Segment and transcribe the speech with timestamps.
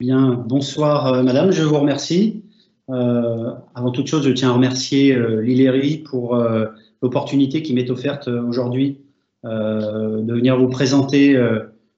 [0.00, 2.42] Bien, bonsoir euh, madame, je vous remercie.
[2.90, 6.66] Euh, avant toute chose, je tiens à remercier euh, pour euh,
[7.00, 8.98] l'opportunité qui m'est offerte euh, aujourd'hui
[9.44, 11.38] de venir vous présenter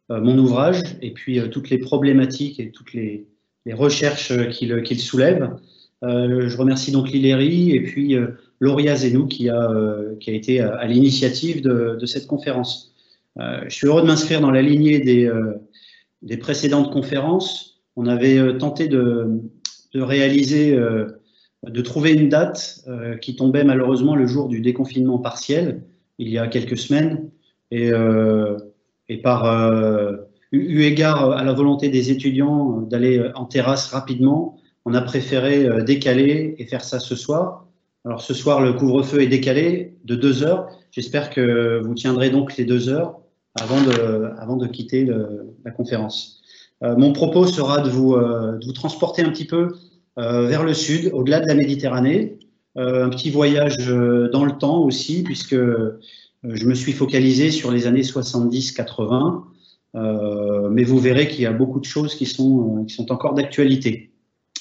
[0.09, 3.25] mon ouvrage et puis toutes les problématiques et toutes les,
[3.67, 5.57] les recherches qu'il soulève.
[6.03, 8.17] je remercie donc Liléry et puis
[8.59, 9.71] Lauria Zenou qui a,
[10.19, 12.97] qui a été à, à l'initiative de, de, cette conférence.
[13.37, 15.31] je suis heureux de m'inscrire dans la lignée des,
[16.23, 19.41] des précédentes conférences on avait euh, tenté de,
[19.95, 21.07] réaliser, euh,
[21.67, 25.83] de trouver une date euh, qui tombait malheureusement le jour du déconfinement partiel,
[26.19, 27.31] il y a quelques semaines,
[27.73, 27.91] et,
[29.23, 29.45] par
[30.53, 36.55] eu égard à la volonté des étudiants d'aller en terrasse rapidement, on a préféré décaler
[36.59, 37.67] et faire ça ce soir.
[38.05, 40.69] Alors ce soir, le couvre-feu est décalé de deux heures.
[40.93, 43.19] J'espère que vous tiendrez donc les deux heures
[43.57, 43.83] avant
[44.57, 45.07] de quitter
[45.65, 46.36] la conférence.
[46.83, 49.75] Euh, mon propos sera de vous, euh, de vous, transporter un petit peu
[50.19, 52.39] euh, vers le sud, au-delà de la Méditerranée,
[52.79, 58.03] un petit voyage dans le temps aussi, puisque je me suis focalisé sur les années
[58.03, 59.45] 70-80,
[59.95, 64.11] mais vous verrez qu'il y a beaucoup de choses qui sont, qui sont encore d'actualité.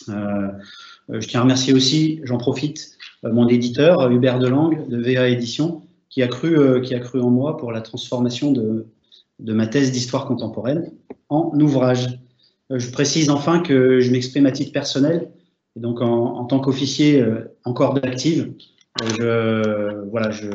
[0.07, 2.91] je tiens à remercier aussi, j'en profite,
[3.23, 7.57] mon éditeur, Hubert Delangue, de VA Édition, qui a, cru, qui a cru en moi
[7.57, 8.87] pour la transformation de,
[9.39, 10.91] de ma thèse d'histoire contemporaine
[11.29, 12.19] en ouvrage.
[12.71, 15.29] Euh, je précise enfin que je m'exprime à titre personnel,
[15.75, 18.53] et donc en, tant qu'officier euh, encore d'active,
[19.01, 20.49] euh, je, voilà, je,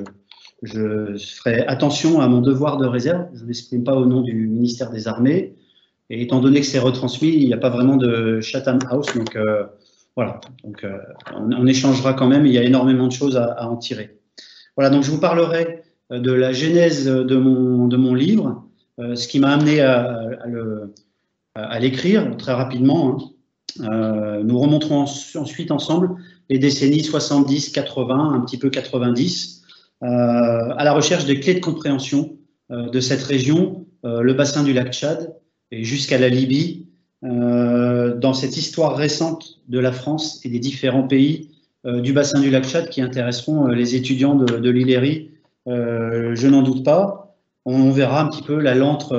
[0.63, 3.27] je ferai attention à mon devoir de réserve.
[3.35, 5.55] Je ne m'exprime pas au nom du ministère des Armées.
[6.09, 9.15] Et étant donné que c'est retransmis, il n'y a pas vraiment de Chatham House.
[9.15, 9.39] Donc
[10.17, 10.85] voilà, donc,
[11.37, 12.47] on, échangera quand même.
[12.47, 14.19] Il y a énormément de choses à, à, en tirer.
[14.77, 18.70] Voilà, donc je vous parlerai de la genèse de mon, de mon livre,
[19.15, 23.11] ce qui m'a amené à, l'écrire très rapidement.
[23.11, 23.19] Hein.
[23.81, 26.17] Euh, nous remonterons ensuite ensemble
[26.49, 29.63] les décennies 70, 80, un petit peu 90,
[30.03, 32.37] euh, à la recherche des clés de compréhension
[32.71, 35.35] de cette région, le bassin du lac Tchad
[35.73, 36.87] et jusqu'à la Libye,
[37.21, 41.51] dans cette histoire récente de la France et des différents pays
[41.85, 44.71] du bassin du lac Tchad qui intéresseront les étudiants de, de
[45.67, 47.20] je n'en doute pas
[47.65, 49.13] on verra un petit peu la lente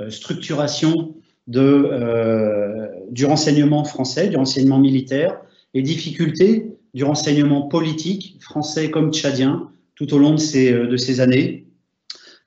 [0.00, 1.14] euh, structuration
[1.46, 5.40] de, euh, du renseignement français, du renseignement militaire,
[5.74, 11.66] les difficultés du renseignement politique français comme tchadien tout au long de ces, années,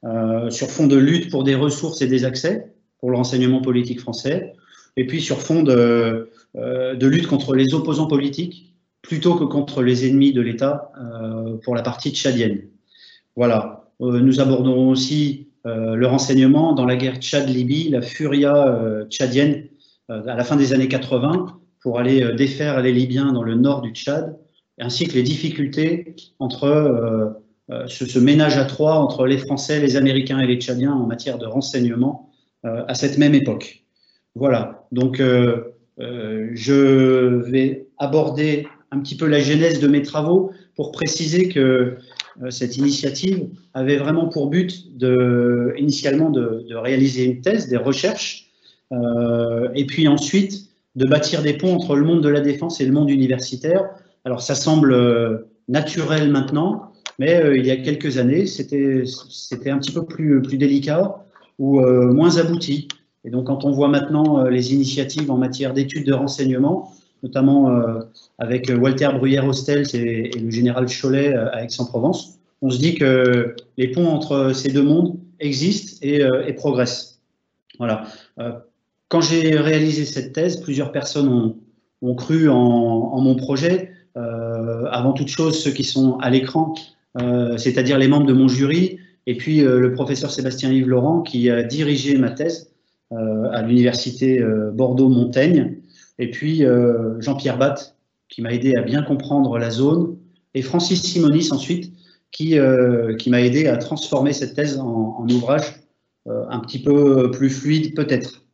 [0.05, 3.99] euh, sur fond de lutte pour des ressources et des accès pour le renseignement politique
[3.99, 4.53] français,
[4.95, 6.29] et puis sur fond de
[7.01, 10.91] lutte contre les opposants politiques plutôt que contre les ennemis de l'État
[11.63, 12.61] pour la partie tchadienne.
[13.35, 13.80] Voilà.
[14.01, 19.67] Euh, nous aborderons aussi euh, le renseignement dans la guerre Tchad-Libye, la furia euh, tchadienne
[20.09, 23.91] à la fin des années 80 pour aller défaire les Libyens dans le nord du
[23.91, 24.37] Tchad,
[24.77, 27.33] ainsi que les difficultés entre
[27.87, 31.45] ce, ménage à trois entre les Français, les Américains et les Tchadiens en matière de
[31.45, 32.29] renseignement
[32.63, 33.85] à cette même époque.
[34.35, 35.21] Voilà, donc
[35.97, 41.95] je vais aborder un petit peu la genèse de mes travaux pour préciser que
[42.49, 48.49] cette initiative avait vraiment pour but de, initialement de, réaliser une thèse, des recherches,
[48.91, 52.85] euh, et puis ensuite de bâtir des ponts entre le monde de la défense et
[52.85, 53.89] le monde universitaire.
[54.25, 59.03] Alors ça semble euh, naturel maintenant, mais il y a quelques années, c'était
[59.69, 61.23] un petit peu plus, délicat
[61.59, 62.87] ou moins abouti.
[63.23, 66.91] Et donc quand on voit maintenant les initiatives en matière d'études de renseignement,
[67.23, 68.01] notamment euh,
[68.39, 73.89] avec Walter Bruyère-Hostels et, le général Cholet euh, à Aix-en-Provence, on se dit que les
[73.89, 77.19] ponts entre ces deux mondes existent et, euh, progressent.
[77.79, 78.05] Voilà.
[79.07, 81.55] quand j'ai réalisé cette thèse, plusieurs personnes
[82.03, 83.91] ont, cru en, mon projet.
[84.15, 86.75] avant toute chose, ceux qui sont à l'écran,
[87.57, 91.63] c'est-à-dire les membres de mon jury, et puis le professeur Sébastien Yves Laurent qui a
[91.63, 92.71] dirigé ma thèse
[93.09, 94.39] à l'université
[94.73, 95.81] Bordeaux-Montaigne
[96.21, 97.97] et puis euh, Jean-Pierre Batt,
[98.29, 100.17] qui m'a aidé à bien comprendre la zone,
[100.53, 101.91] et Francis Simonis ensuite,
[102.31, 105.81] qui, euh, qui m'a aidé à transformer cette thèse en, ouvrage
[106.27, 108.45] euh, un petit peu plus fluide peut-être.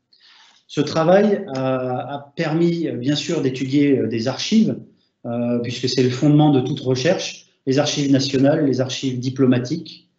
[0.68, 4.77] Ce travail a, permis bien sûr d'étudier des archives,
[5.63, 10.09] puisque c'est le fondement de toute recherche, les archives nationales, les archives diplomatiques,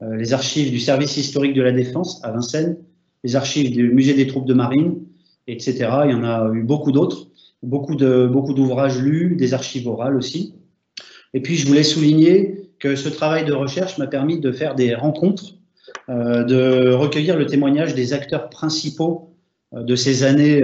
[0.00, 2.78] les archives du service historique de la défense à Vincennes,
[3.22, 5.04] les archives du musée des troupes de marine,
[5.46, 5.74] etc.
[6.04, 7.28] Il y en a eu beaucoup d'autres,
[7.62, 10.54] beaucoup de beaucoup d'ouvrages lus, des archives orales aussi.
[11.34, 14.94] Et puis je voulais souligner que ce travail de recherche m'a permis de faire des
[14.94, 15.54] rencontres,
[16.08, 19.34] euh, de recueillir le témoignage des acteurs principaux
[19.72, 20.62] de ces années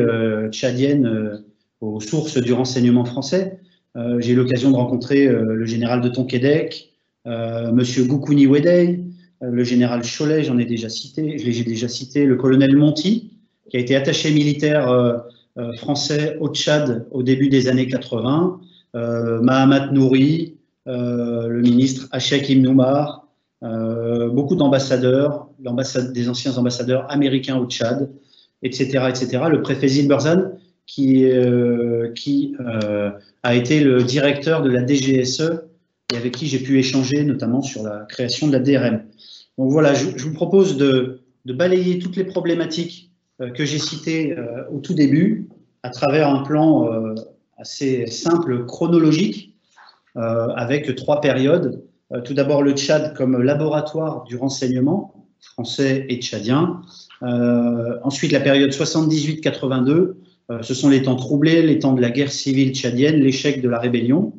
[0.50, 1.42] tchadiennes
[1.82, 3.58] aux sources du renseignement français.
[4.18, 6.94] J'ai eu l'occasion de rencontrer le général de Tonquédec,
[7.26, 9.04] Monsieur Goukouni Wedey,
[9.42, 13.32] le général Cholet, j'en ai déjà cité, je l'ai déjà cité, le colonel Monti,
[13.68, 15.22] qui a été attaché militaire
[15.76, 18.58] français au Tchad au début des années 80,
[18.94, 20.54] Mahamat Nouri,
[20.86, 23.24] le ministre Hachek Imnoumar,
[23.64, 25.48] euh, beaucoup d'ambassadeurs,
[26.12, 28.10] des anciens ambassadeurs américains au Tchad,
[28.62, 29.06] etc.
[29.08, 29.44] etc.
[29.50, 30.52] Le préfet Zilberzan,
[30.86, 33.10] qui, euh, qui euh,
[33.42, 35.62] a été le directeur de la DGSE
[36.12, 39.02] et avec qui j'ai pu échanger notamment sur la création de la DRM.
[39.56, 43.12] Donc voilà, je, vous propose de, balayer toutes les problématiques
[43.54, 44.36] que j'ai citées
[44.72, 45.48] au tout début
[45.82, 46.88] à travers un plan
[47.56, 49.53] assez simple, chronologique,
[50.16, 51.82] avec trois périodes
[52.12, 56.82] euh, tout d'abord le Tchad comme laboratoire du renseignement français et tchadien.
[57.22, 60.14] Euh, ensuite la période 78-82,
[60.50, 63.68] euh, ce sont les temps troublés, les temps de la guerre civile tchadienne, l'échec de
[63.68, 64.34] la rébellion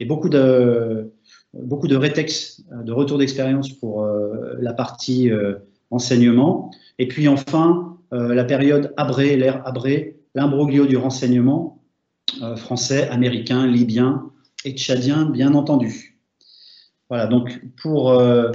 [0.00, 1.12] et beaucoup de,
[1.52, 4.04] beaucoup de rétex, retour d'expérience pour
[4.58, 5.30] la partie
[5.92, 6.72] renseignement.
[6.98, 11.80] Et puis enfin, la période Abré, l'ère Abré, l'imbroglio du renseignement
[12.56, 14.32] français, américain, libyen
[14.64, 16.18] et tchadien, bien entendu.
[17.08, 18.50] Voilà, donc pour, euh,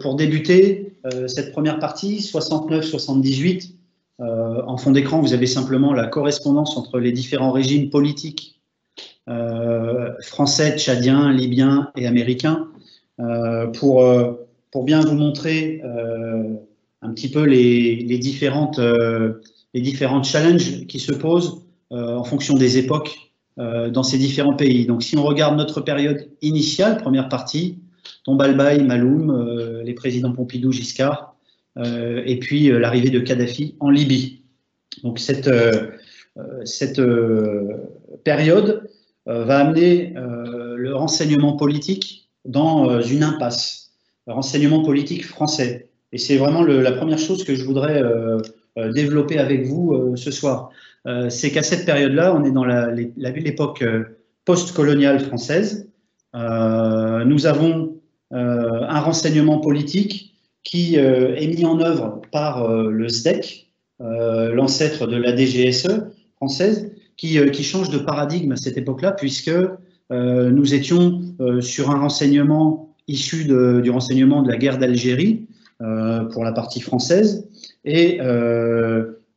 [0.00, 3.74] pour débuter euh, cette première partie, 69-78,
[4.20, 8.58] euh, en fond d'écran, vous avez simplement la correspondance entre les différents régimes politiques
[10.20, 12.66] français, tchadiens, libyens et américains,
[13.74, 14.04] pour,
[14.72, 15.80] pour bien vous montrer
[17.02, 22.78] un petit peu les, les différentes, les différentes challenges qui se posent en fonction des
[22.78, 24.86] époques dans ces différents pays.
[24.86, 27.78] Donc si on regarde notre période initiale, première partie,
[28.24, 31.34] Tombalbaï, Maloum, euh, les présidents Pompidou, Giscard,
[31.78, 34.42] euh, et puis euh, l'arrivée de Kadhafi en Libye.
[35.02, 35.50] Donc cette,
[36.64, 37.00] cette
[38.24, 38.90] période
[39.24, 43.92] va amener le renseignement politique dans une impasse,
[44.26, 45.88] le renseignement politique français.
[46.12, 48.02] Et c'est vraiment la première chose que je voudrais
[48.76, 50.70] développer avec vous ce soir.
[51.28, 53.84] C'est qu'à cette période-là, on est dans l'époque
[54.44, 55.88] post-coloniale française.
[56.34, 57.92] nous avons
[58.32, 60.34] euh, un renseignement politique
[60.64, 63.68] qui euh, est mis en œuvre par euh, le SDEC,
[64.00, 69.52] l'ancêtre de la DGSE française, qui, qui, change de paradigme à cette époque-là, puisque
[70.10, 71.20] nous étions
[71.60, 75.46] sur un renseignement issu du renseignement de la guerre d'Algérie,
[75.78, 77.48] pour la partie française,
[77.84, 78.18] et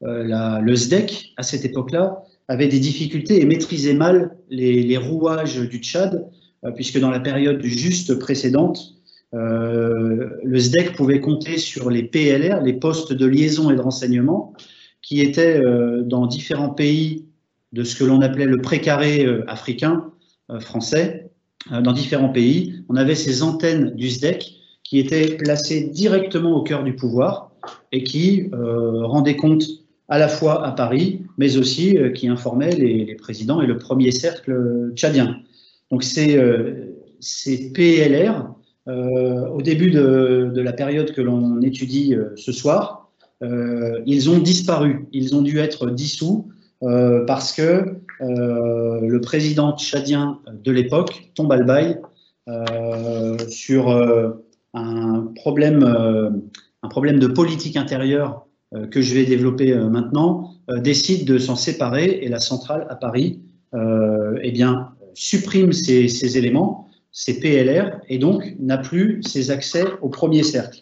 [0.05, 5.77] la, le SDEC, à cette époque-là, avait des difficultés et maîtrisait mal les, rouages du
[5.77, 6.29] Tchad,
[6.63, 8.95] euh, puisque dans la période juste précédente,
[9.33, 14.53] euh, le SDEC pouvait compter sur les PLR, les postes de liaison et de renseignement,
[15.01, 17.25] qui étaient euh, dans différents pays
[17.73, 20.11] de ce que l'on appelait le précaré africain,
[20.61, 21.29] français,
[21.69, 22.85] dans différents pays.
[22.87, 27.51] On avait ces antennes du SDEC qui étaient placées directement au cœur du pouvoir
[27.91, 29.65] et qui rendaient compte
[30.07, 34.91] à la fois à Paris, mais aussi qui informaient les, présidents et le premier cercle
[34.93, 35.41] tchadien.
[35.91, 36.93] Donc ces, euh,
[37.73, 38.53] PLR,
[38.87, 43.01] euh, au début de, la période que l'on étudie euh, ce soir,
[44.05, 46.49] ils ont disparu, ils ont dû être dissous
[46.81, 51.97] parce que le président tchadien de l'époque, Tombalbaye,
[53.49, 53.91] sur
[54.73, 55.83] un problème,
[56.81, 58.44] un problème de politique intérieure
[58.91, 63.39] que je vais développer maintenant, décide de s'en séparer et la centrale à Paris
[63.73, 64.53] eh
[65.15, 70.81] supprime ces, éléments, ces PLR, et donc n'a plus ses accès au premier cercle.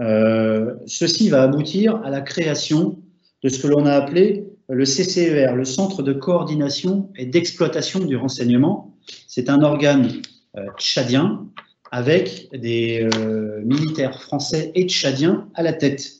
[0.00, 2.98] Euh, ceci va aboutir à la création
[3.42, 8.16] de ce que l'on a appelé le CCER, le Centre de coordination et d'exploitation du
[8.16, 8.94] renseignement.
[9.26, 10.10] C'est un organe
[10.56, 11.46] euh, tchadien
[11.90, 16.17] avec des euh, militaires français et tchadiens à la tête.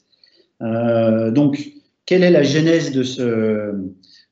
[0.61, 1.73] Donc,
[2.07, 2.93] quelle est la genèse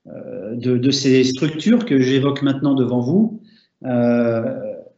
[0.09, 3.43] euh, de, ces structures que j'évoque maintenant devant vous.
[3.85, 4.45] Euh,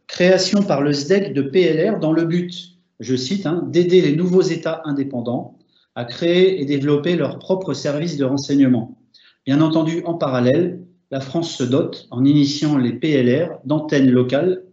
[0.05, 2.53] création par le SDEC de PLR dans le but,
[2.99, 5.57] je cite, hein, d'aider les nouveaux États indépendants
[5.95, 8.99] à créer et développer leurs propres services de renseignement.
[9.45, 14.63] Bien entendu, en parallèle, la France se dote, en initiant les PLR, d'antennes locales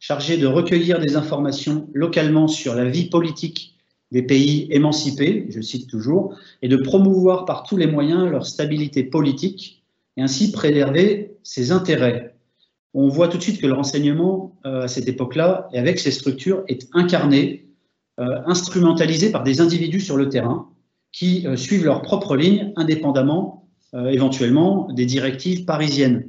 [0.00, 3.73] chargées de recueillir des informations localement sur la vie politique
[4.14, 9.02] des pays émancipés, je cite toujours, et de promouvoir par tous les moyens leur stabilité
[9.02, 9.82] politique
[10.16, 12.36] et ainsi préserver ses intérêts.
[12.94, 16.12] On voit tout de suite que le renseignement, euh, à cette époque-là, et avec ces
[16.12, 17.66] structures, est incarné,
[18.20, 20.68] euh, instrumentalisé par des individus sur le terrain
[21.10, 26.28] qui suivent leur propre ligne indépendamment éventuellement des directives parisiennes.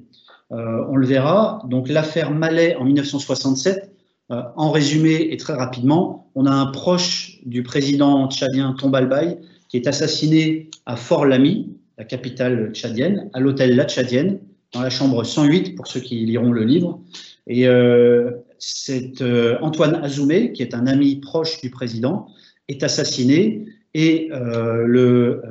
[0.51, 3.95] on le verra, donc l'affaire Mallet en 1967,
[4.29, 9.88] en résumé et très rapidement, on a un proche du président tchadien Tombalbaye qui est
[9.88, 14.39] assassiné à Fort-Lamy, la capitale tchadienne, à l'hôtel La Tchadienne,
[14.74, 17.00] dans la chambre 108 pour ceux qui liront le livre.
[17.48, 22.27] Et euh, c'est euh, Antoine Azoumé, qui est un ami proche du président,
[22.67, 25.41] est assassiné et euh, le,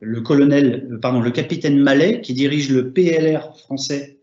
[0.00, 4.18] le colonel, pardon, le capitaine Mallet, qui dirige le PLR français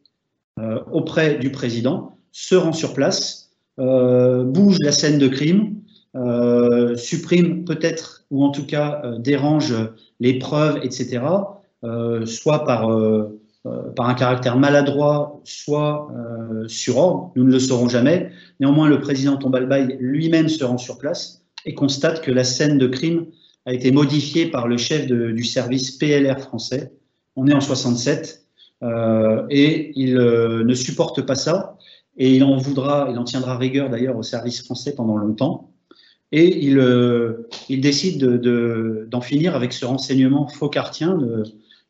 [0.92, 5.76] auprès du président, se rend sur place, bouge la scène de crime,
[6.98, 9.74] supprime peut-être ou en tout cas dérange
[10.20, 11.22] les preuves, etc.,
[12.26, 12.90] soit par
[13.66, 18.30] euh, par un caractère maladroit, soit euh, sur ordre, nous ne le saurons jamais.
[18.60, 22.86] Néanmoins, le président Tombalbaye lui-même se rend sur place et constate que la scène de
[22.86, 23.26] crime
[23.66, 26.92] a été modifiée par le chef du service PLR français.
[27.36, 28.46] On est en 67
[28.84, 31.76] euh, et il ne supporte pas ça
[32.18, 35.72] et il en voudra, il en tiendra rigueur d'ailleurs au service français pendant longtemps.
[36.32, 36.84] Et il,
[37.70, 41.18] il décide d'en de, finir avec ce renseignement faucartien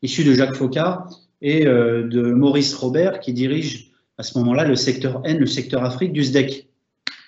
[0.02, 1.08] issu de Jacques Faucard
[1.42, 5.84] et euh, de Maurice Robert, qui dirige à ce moment-là le secteur N, le secteur
[5.84, 6.68] Afrique du SDEC.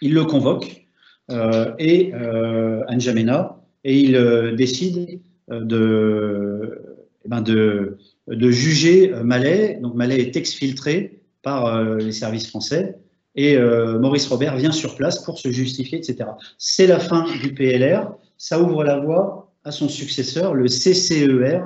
[0.00, 0.86] Il le convoque,
[1.30, 6.80] euh, et euh, N'Djamena, et il décide de,
[7.24, 9.78] eh ben de, de, juger Malais.
[9.82, 12.98] Donc Malais est exfiltré par les services français,
[13.36, 16.30] et Maurice Robert vient sur place pour se justifier, etc.
[16.58, 21.60] C'est la fin du PLR, ça ouvre la voie à son successeur, le CCER,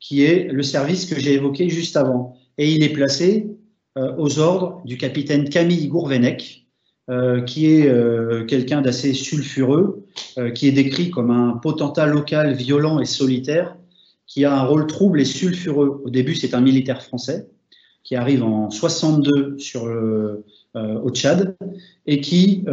[0.00, 2.36] qui est le service que j'ai évoqué juste avant.
[2.58, 3.46] Et il est placé
[3.96, 6.66] euh, aux ordres du capitaine Camille Gourvenec,
[7.10, 10.04] euh, qui est euh, quelqu'un d'assez sulfureux,
[10.54, 13.76] qui est décrit comme un potentat local violent et solitaire,
[14.26, 16.02] qui a un rôle trouble et sulfureux.
[16.04, 17.46] Au début, c'est un militaire français
[18.04, 19.90] qui arrive en 62 sur
[20.74, 21.56] au Tchad
[22.06, 22.64] et qui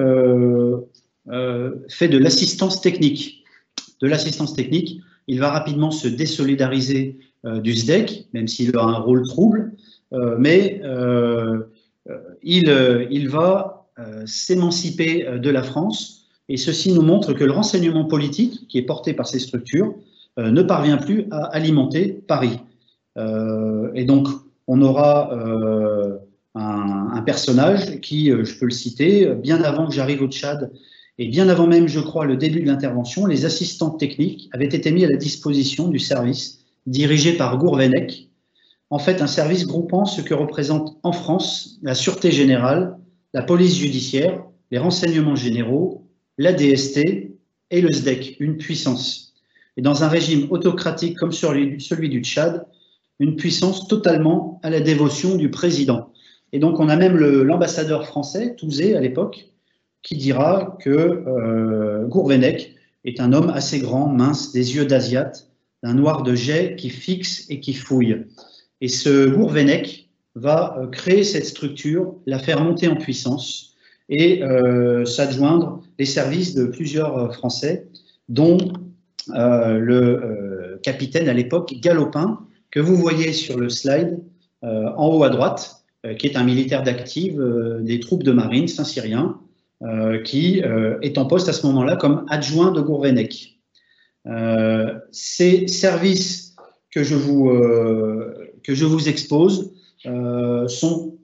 [1.89, 3.43] fait de l'assistance technique.
[4.01, 8.99] De l'assistance technique il va rapidement se désolidariser euh, du SDEC, même s'il a un
[8.99, 9.73] rôle trouble,
[10.13, 11.59] euh, mais euh,
[12.43, 13.87] il, il, va
[14.25, 16.25] s'émanciper de la France.
[16.49, 19.93] Et ceci nous montre que le renseignement politique, qui est porté par ces structures,
[20.37, 22.57] ne parvient plus à alimenter Paris.
[23.15, 24.27] et donc,
[24.73, 25.33] on aura
[26.55, 30.71] un, un, personnage qui, je peux le citer, bien avant que j'arrive au Tchad
[31.17, 34.91] et bien avant même, je crois, le début de l'intervention, les assistants techniques avaient été
[34.91, 38.29] mis à la disposition du service dirigé par Gourvenec,
[38.89, 42.97] en fait un service groupant ce que représente en France la Sûreté générale,
[43.33, 46.99] la police judiciaire, les renseignements généraux, la DST
[47.71, 49.33] et le SDEC, une puissance.
[49.75, 52.65] Et dans un régime autocratique comme celui du Tchad,
[53.21, 56.11] une puissance totalement à la dévotion du président.
[56.53, 59.51] Et donc on a même l'ambassadeur français, Touzé à l'époque,
[60.01, 62.75] qui dira que euh, Gourvenec
[63.05, 65.47] est un homme assez grand, mince, des yeux d'asiate,
[65.83, 68.25] d'un noir de jet qui fixe et qui fouille.
[68.81, 73.75] Et ce Gourvenec va euh, créer cette structure, la faire monter en puissance
[74.09, 77.87] et euh, s'adjoindre les services de plusieurs euh, Français,
[78.29, 78.57] dont
[79.35, 82.39] euh, le capitaine à l'époque Galopin,
[82.71, 84.19] que vous voyez sur le slide
[84.63, 85.83] en haut à droite,
[86.17, 87.43] qui est un militaire d'active
[87.81, 89.39] des troupes de marine saint-syrien,
[89.83, 93.59] euh, qui euh, est en poste à ce moment-là comme adjoint de Gourvenec.
[94.27, 96.55] Euh, ces services
[96.91, 97.49] que je vous,
[98.63, 99.73] que je vous expose
[100.67, 101.15] sont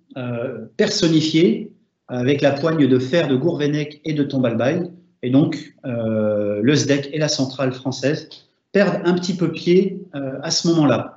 [0.77, 1.71] personnifiés
[2.07, 4.89] avec la poigne de fer de Gourvenec et de Tombalbaye,
[5.23, 8.29] et donc le SDEC et la centrale française
[8.71, 11.16] perdent un petit peu pied à ce moment-là.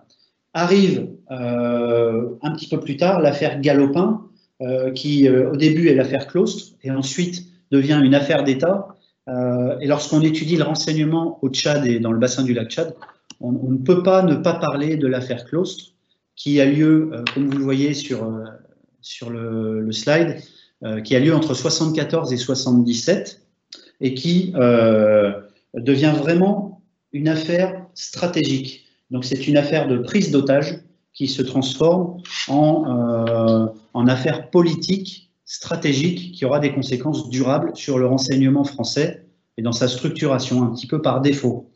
[0.53, 4.31] Arrive un petit peu plus tard l'affaire Galopin,
[4.63, 8.89] euh, qui euh, au début est l'affaire Claustre et ensuite devient une affaire d'État.
[9.27, 12.95] Euh, et lorsqu'on étudie le renseignement au Tchad et dans le bassin du lac Tchad,
[13.41, 15.95] on, ne peut pas ne pas parler de l'affaire Claustre,
[16.37, 18.29] qui a lieu, comme vous le voyez sur,
[19.31, 20.43] le slide,
[21.05, 23.41] qui a lieu entre 74 et 77
[24.03, 24.53] et qui
[25.73, 26.83] devient vraiment
[27.15, 28.90] une affaire stratégique.
[29.11, 30.81] Donc c'est une affaire de prise d'otage
[31.13, 38.07] qui se transforme en, en affaires politiques, stratégiques, qui aura des conséquences durables sur le
[38.07, 39.27] renseignement français
[39.59, 41.71] et dans sa structuration, un petit peu par défaut.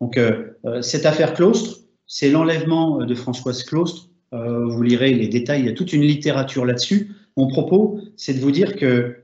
[0.00, 4.08] Donc, euh, euh, cette affaire Claustre, c'est l'enlèvement de Françoise Claustre.
[4.32, 7.14] Euh, vous lirez les détails, il y a toute une littérature là-dessus.
[7.36, 9.18] Mon propos, c'est de vous dire que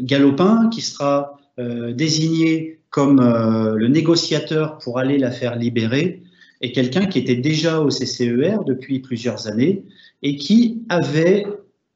[0.00, 6.21] Galopin, qui sera désigné comme le négociateur pour aller la faire libérer
[6.62, 9.84] est quelqu'un qui était déjà au CCER depuis plusieurs années
[10.22, 11.44] et qui avait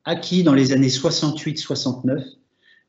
[0.04, 2.22] acquis dans les années 68-69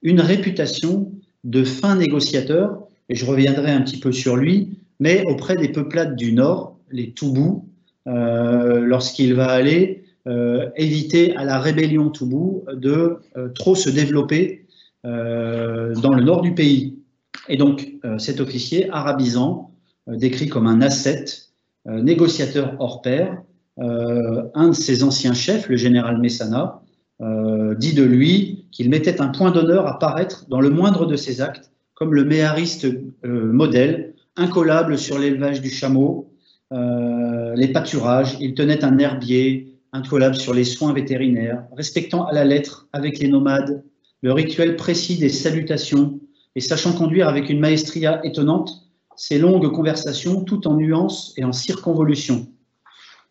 [0.02, 1.12] une réputation
[1.44, 6.16] de fin négociateur, et je reviendrai un petit peu sur lui, mais auprès des peuplades
[6.16, 7.68] du Nord, les Toubous,
[8.08, 14.64] euh, lorsqu'il va aller euh, éviter à la rébellion Toubou de euh, trop se développer
[15.04, 17.00] dans le nord du pays.
[17.48, 19.72] Et donc cet officier arabisant,
[20.06, 21.47] décrit comme un ascète,
[21.88, 23.42] négociateur hors pair,
[23.78, 26.82] un de ses anciens chefs, le général Messana,
[27.22, 31.42] dit de lui qu'il mettait un point d'honneur à paraître dans le moindre de ses
[31.42, 32.88] actes comme le méhariste
[33.24, 36.32] modèle, incollable sur l'élevage du chameau,
[36.74, 42.44] euh, les pâturages, il tenait un herbier incollable sur les soins vétérinaires, respectant à la
[42.44, 43.84] lettre avec les nomades
[44.22, 46.20] le rituel précis des salutations
[46.56, 48.87] et sachant conduire avec une maestria étonnante
[49.18, 52.48] ces longues conversations tout en nuances et en circonvolutions.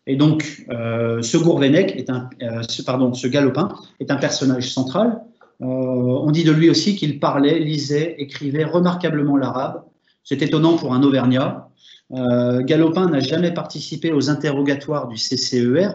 [0.05, 4.71] Et donc, euh, ce Gourvenec, est un, euh, ce, pardon, ce galopin, est un personnage
[4.71, 5.21] central.
[5.59, 9.81] on dit de lui aussi qu'il parlait, lisait, écrivait remarquablement l'arabe.
[10.23, 11.69] C'est étonnant pour un Auvergnat.
[12.13, 15.89] Euh, Galopin n'a jamais participé aux interrogatoires du CCER,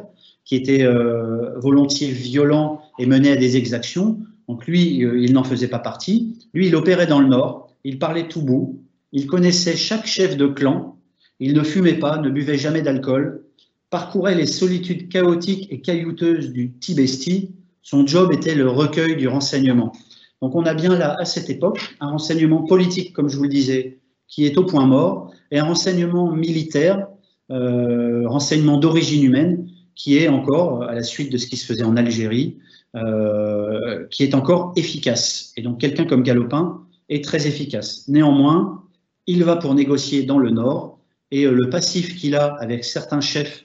[0.45, 4.19] qui étaient euh, volontiers violents et menaient à des exactions.
[4.49, 6.37] Donc lui, euh, il n'en faisait pas partie.
[6.53, 10.47] Lui, il opérait dans le Nord, il parlait tout bout, il connaissait chaque chef de
[10.47, 10.99] clan,
[11.38, 13.45] il ne fumait pas, ne buvait jamais d'alcool,
[13.90, 17.54] parcourait les solitudes chaotiques et caillouteuses du Tibesti.
[17.83, 19.92] Son job était le recueil du renseignement.
[20.40, 23.49] Donc on a bien là, à cette époque, un renseignement politique, comme je vous le
[23.49, 27.07] disais, qui est au point mort, et un renseignement militaire,
[27.50, 31.85] euh, renseignement d'origine humaine, qui est encore, à la suite de ce qui se faisait
[31.85, 32.59] en Algérie,
[32.97, 35.52] euh, qui est encore efficace.
[35.57, 38.09] Et donc quelqu'un comme Galopin est très efficace.
[38.09, 38.82] Néanmoins,
[39.26, 40.99] il va pour négocier dans le Nord,
[41.31, 43.64] et euh, le passif qu'il a avec certains chefs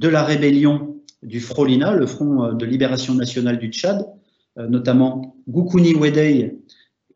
[0.00, 4.06] de la rébellion du Frolina, le Front de libération nationale du Tchad,
[4.56, 6.56] notamment Goukouni Wedei,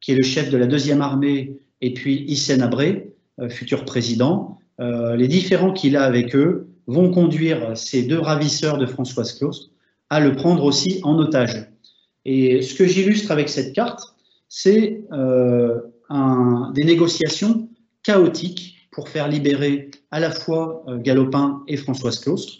[0.00, 4.58] qui est le chef de la deuxième armée et puis Hissène Abré, euh, futur président.
[4.80, 9.70] Euh, les différends qu'il a avec eux vont conduire ces deux ravisseurs de Françoise Claustre
[10.10, 11.68] à le prendre aussi en otage.
[12.24, 14.14] Et ce que j'illustre avec cette carte,
[14.48, 15.80] c'est euh,
[16.74, 17.68] des négociations
[18.02, 22.52] chaotiques pour faire libérer à la fois Galopin et Françoise Claustre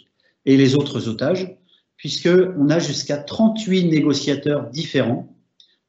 [0.45, 1.57] et les autres otages,
[1.97, 5.33] puisqu'on a jusqu'à 38 négociateurs différents,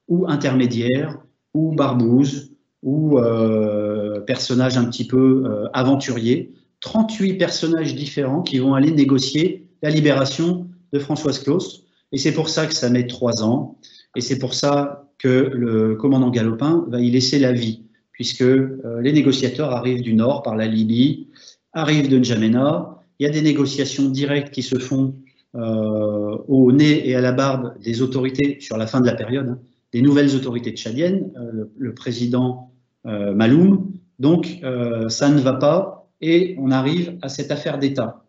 [0.08, 1.18] ou intermédiaires,
[1.54, 8.74] ou barbouzes, ou euh, personnages un petit peu euh, aventuriers, 38 personnages différents qui vont
[8.74, 11.80] aller négocier la libération de Françoise Claustre.
[12.12, 13.78] Et c'est pour ça que ça met trois ans.
[14.16, 17.84] Et c'est pour ça que le commandant Galopin va y laisser la vie,
[18.14, 21.28] puisque euh, les négociateurs arrivent du nord par la Libye,
[21.72, 23.02] arrivent de N'Djamena.
[23.18, 25.14] Il y a des négociations directes qui se font
[25.54, 29.50] euh, au nez et à la barbe des autorités sur la fin de la période,
[29.50, 29.58] hein,
[29.92, 31.30] des nouvelles autorités tchadiennes.
[31.52, 32.70] le, le, président
[33.06, 33.92] euh, Maloum.
[34.18, 38.24] Donc, euh, ça ne va pas et on arrive à cette affaire d'État.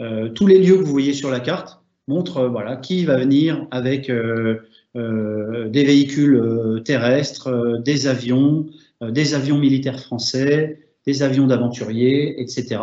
[0.00, 3.66] Euh, tous les lieux que vous voyez sur la carte montrent voilà, qui va venir
[3.70, 8.66] avec des véhicules terrestres, des avions,
[9.00, 12.80] des avions militaires français, des avions d'aventuriers, etc.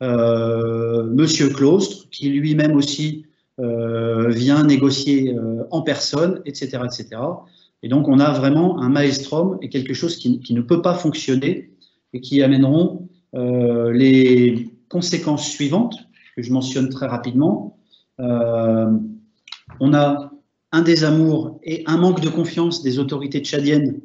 [0.00, 3.24] Monsieur Claustre, qui lui-même aussi
[3.58, 5.34] vient négocier
[5.70, 7.20] en personne, etc., etc.
[7.82, 11.70] Et donc, on a vraiment un maelstrom et quelque chose qui, ne peut pas fonctionner
[12.12, 15.96] et qui amèneront euh, les conséquences suivantes,
[16.34, 17.78] que je mentionne très rapidement.
[18.20, 18.90] Euh,
[19.80, 20.32] on a
[20.72, 24.00] un désamour et un manque de confiance des autorités tchadiennes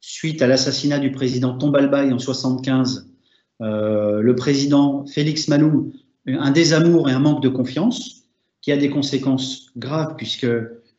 [0.00, 3.08] suite à l'assassinat du président Tombalbaye en 75.
[3.60, 5.92] Euh, le président Félix Malou,
[6.26, 8.24] un désamour et un manque de confiance
[8.62, 10.46] qui a des conséquences graves puisque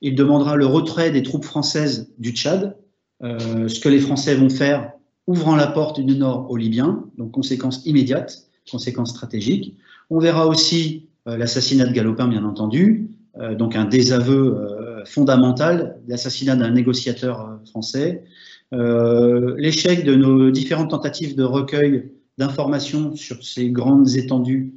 [0.01, 2.75] il demandera le retrait des troupes françaises du Tchad,
[3.23, 4.91] euh, ce que les Français vont faire,
[5.27, 9.77] ouvrant la porte du Nord aux Libyens, donc conséquence immédiate, conséquence stratégique.
[10.09, 13.09] On verra aussi euh, l'assassinat de Galopin, bien entendu,
[13.39, 14.57] euh, donc un désaveu
[15.05, 18.23] fondamental, l'assassinat d'un négociateur français,
[18.71, 24.73] l'échec de nos différentes tentatives de recueil d'informations sur ces grandes étendues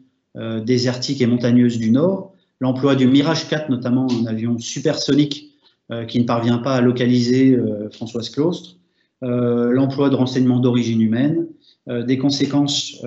[0.65, 5.55] désertiques et montagneuses du Nord, l'emploi du Mirage 4, notamment un avion supersonique
[5.91, 8.77] euh, qui ne parvient pas à localiser euh, Françoise Claustre,
[9.23, 11.47] euh, l'emploi de renseignements d'origine humaine,
[11.87, 13.05] des conséquences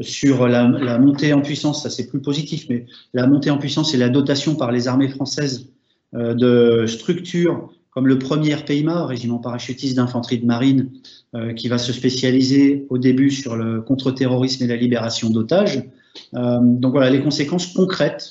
[0.00, 3.96] sur la, montée en puissance, ça c'est plus positif, mais la montée en puissance et
[3.96, 5.70] la dotation par les armées françaises
[6.12, 10.92] de structures comme le premier RPIMA, régiment parachutiste d'infanterie de marine,
[11.56, 15.82] qui va se spécialiser au début sur le contre-terrorisme et la libération d'otages.
[16.32, 18.30] donc voilà les conséquences concrètes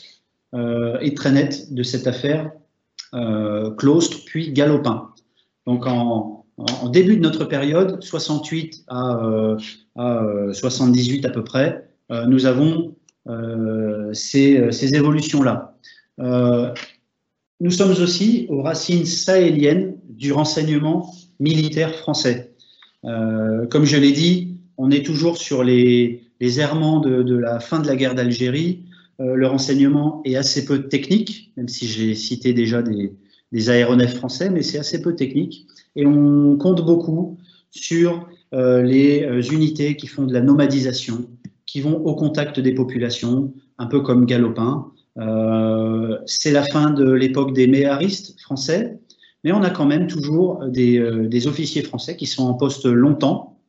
[1.01, 2.49] et très nettes de cette affaire
[3.77, 5.09] Claustre puis Galopin.
[5.65, 6.45] Donc en,
[6.87, 9.57] début de notre période, 68 à,
[10.53, 12.95] 78 à peu près, nous avons
[14.13, 15.77] ces évolutions-là.
[17.59, 22.53] Nous sommes aussi aux racines sahéliennes du renseignement militaire français.
[23.03, 27.79] comme je l'ai dit, on est toujours sur les, les errements de, de, la fin
[27.79, 28.83] de la guerre d'Algérie.
[29.19, 33.13] le renseignement est assez peu technique, même si j'ai cité déjà des,
[33.51, 35.67] des aéronefs français, mais c'est assez peu technique.
[35.95, 37.37] Et on compte beaucoup
[37.71, 41.25] sur euh, les euh, unités qui font de la nomadisation,
[41.65, 44.91] qui vont au contact des populations, un peu comme Galopin.
[45.17, 48.99] Euh, c'est la fin de l'époque des méharistes français,
[49.43, 52.85] mais on a quand même toujours des, euh, des officiers français qui sont en poste
[52.85, 53.59] longtemps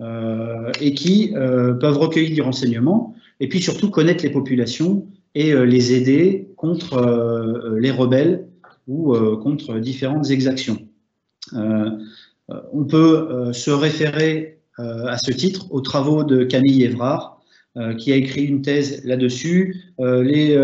[0.00, 5.54] euh, et qui euh, peuvent recueillir du renseignement et puis surtout connaître les populations et
[5.54, 8.46] les aider contre les rebelles
[8.86, 10.78] ou contre différentes exactions.
[12.50, 17.31] Euh, on peut euh, se référer euh, à ce titre aux travaux de Camille Évrard,
[17.98, 20.58] qui a écrit une thèse là-dessus, les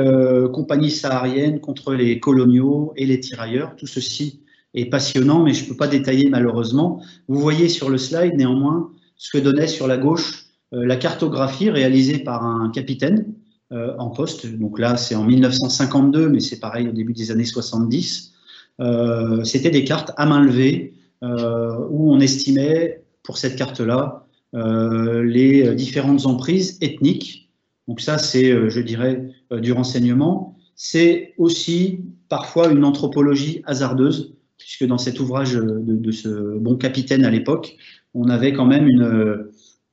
[0.53, 3.77] compagnies sahariennes contre les coloniaux et les tirailleurs.
[3.77, 4.40] Tout ceci
[4.75, 7.03] est passionnant, mais je ne peux pas détailler malheureusement.
[7.27, 12.18] Vous voyez sur le slide néanmoins ce que donnait sur la gauche la cartographie réalisée
[12.18, 13.33] par un capitaine
[13.71, 14.47] en poste.
[14.47, 18.35] Donc là, c'est en 1952, mais c'est pareil au début des années 70.
[18.81, 24.27] Euh, c'était des cartes à main levée euh, où on estimait pour cette carte-là euh,
[24.52, 27.50] les différentes emprises ethniques.
[27.87, 30.56] Donc ça, c'est, je dirais, du renseignement.
[30.74, 37.30] C'est aussi parfois une anthropologie hasardeuse, puisque dans cet ouvrage de, ce bon capitaine à
[37.30, 37.76] l'époque,
[38.14, 38.88] on avait quand même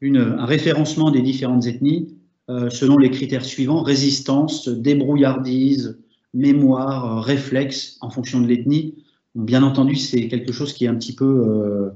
[0.01, 2.15] un référencement des différentes ethnies
[2.47, 5.99] euh, selon les critères suivants, résistance, débrouillardise,
[6.35, 9.03] mémoire, réflexe en fonction de l'ethnie.
[9.33, 11.89] Bien entendu, c'est quelque chose qui est un petit peu euh,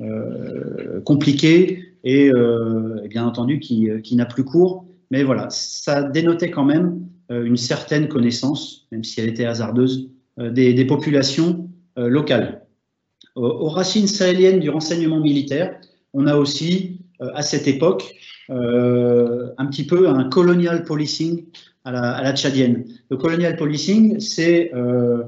[0.00, 4.86] euh, compliqué et, euh, et, bien entendu qui, qui n'a plus cours.
[5.10, 10.10] Mais voilà, ça dénotait quand même euh, une certaine connaissance, même si elle était hasardeuse,
[10.38, 12.62] euh, des, populations euh, locales.
[13.34, 15.80] Aux racines sahéliennes du renseignement militaire,
[16.12, 18.14] on a aussi à cette époque
[18.50, 21.46] un petit peu un colonial policing
[21.84, 22.84] à la, tchadienne.
[23.10, 25.24] Le colonial policing, c'est euh,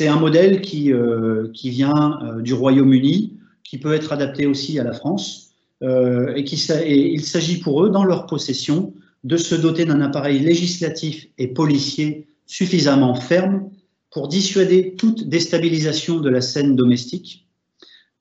[0.00, 4.92] un modèle qui, euh, vient euh, du Royaume-Uni, qui peut être adapté aussi à la
[4.92, 5.51] France,
[5.82, 11.26] euh, et, il s'agit pour eux, dans leur possession, de se doter d'un appareil législatif
[11.38, 13.70] et policier suffisamment ferme
[14.10, 17.46] pour dissuader toute déstabilisation de la scène domestique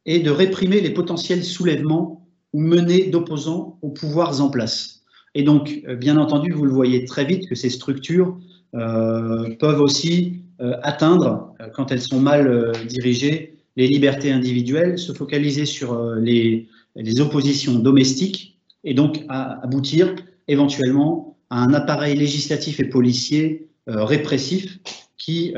[0.06, 5.02] et de réprimer les potentiels soulèvements ou menées d'opposants aux pouvoirs en place.
[5.36, 8.38] Et donc, euh, bien entendu, vous le voyez très vite que ces structures
[8.74, 10.38] euh, peuvent aussi
[10.84, 17.75] atteindre, quand elles sont mal dirigées, les libertés individuelles, se focaliser sur les, les, oppositions
[17.75, 20.15] domestiques et donc aboutir
[20.47, 24.80] éventuellement à un appareil législatif et policier répressif
[25.17, 25.54] qui,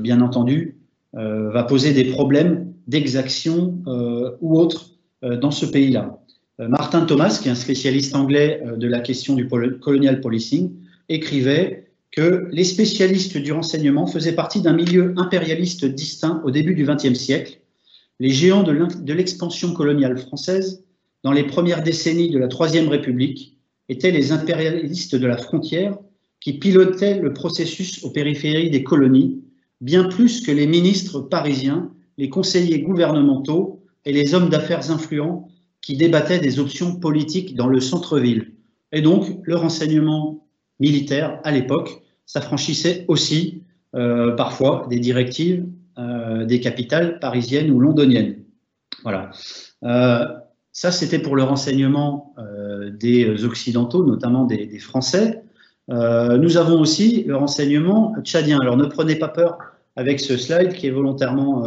[0.00, 0.76] bien entendu,
[1.12, 3.78] va poser des problèmes d'exaction
[4.40, 4.90] ou autres
[5.22, 6.18] dans ce pays-là.
[6.60, 10.72] Euh, Martin Thomas, qui est un spécialiste anglais euh, de la question du colonial policing,
[11.08, 16.84] écrivait que les spécialistes du renseignement faisaient partie d'un milieu impérialiste distinct au début du
[16.84, 17.60] XXe siècle.
[18.20, 20.84] Les géants de l'expansion coloniale française,
[21.22, 23.56] dans les premières décennies de la Troisième République,
[23.88, 25.96] étaient les impérialistes de la frontière
[26.40, 29.42] qui pilotaient le processus aux périphéries des colonies,
[29.80, 35.48] bien plus que les ministres parisiens, les conseillers gouvernementaux et les hommes d'affaires influents
[35.80, 38.52] qui débattait des options politiques dans le centre-ville.
[38.92, 40.46] Et donc, le renseignement
[40.80, 43.62] militaire, à l'époque, s'affranchissait aussi
[43.94, 45.66] euh, parfois des directives
[45.98, 48.36] euh, des capitales parisiennes ou londoniennes.
[49.02, 49.30] Voilà.
[49.82, 50.26] Euh,
[50.70, 55.42] ça, c'était pour le renseignement euh, des Occidentaux, notamment des, Français.
[55.88, 58.60] Nous avons aussi le renseignement tchadien.
[58.60, 59.58] Alors, ne prenez pas peur
[59.96, 61.64] avec ce slide qui est volontairement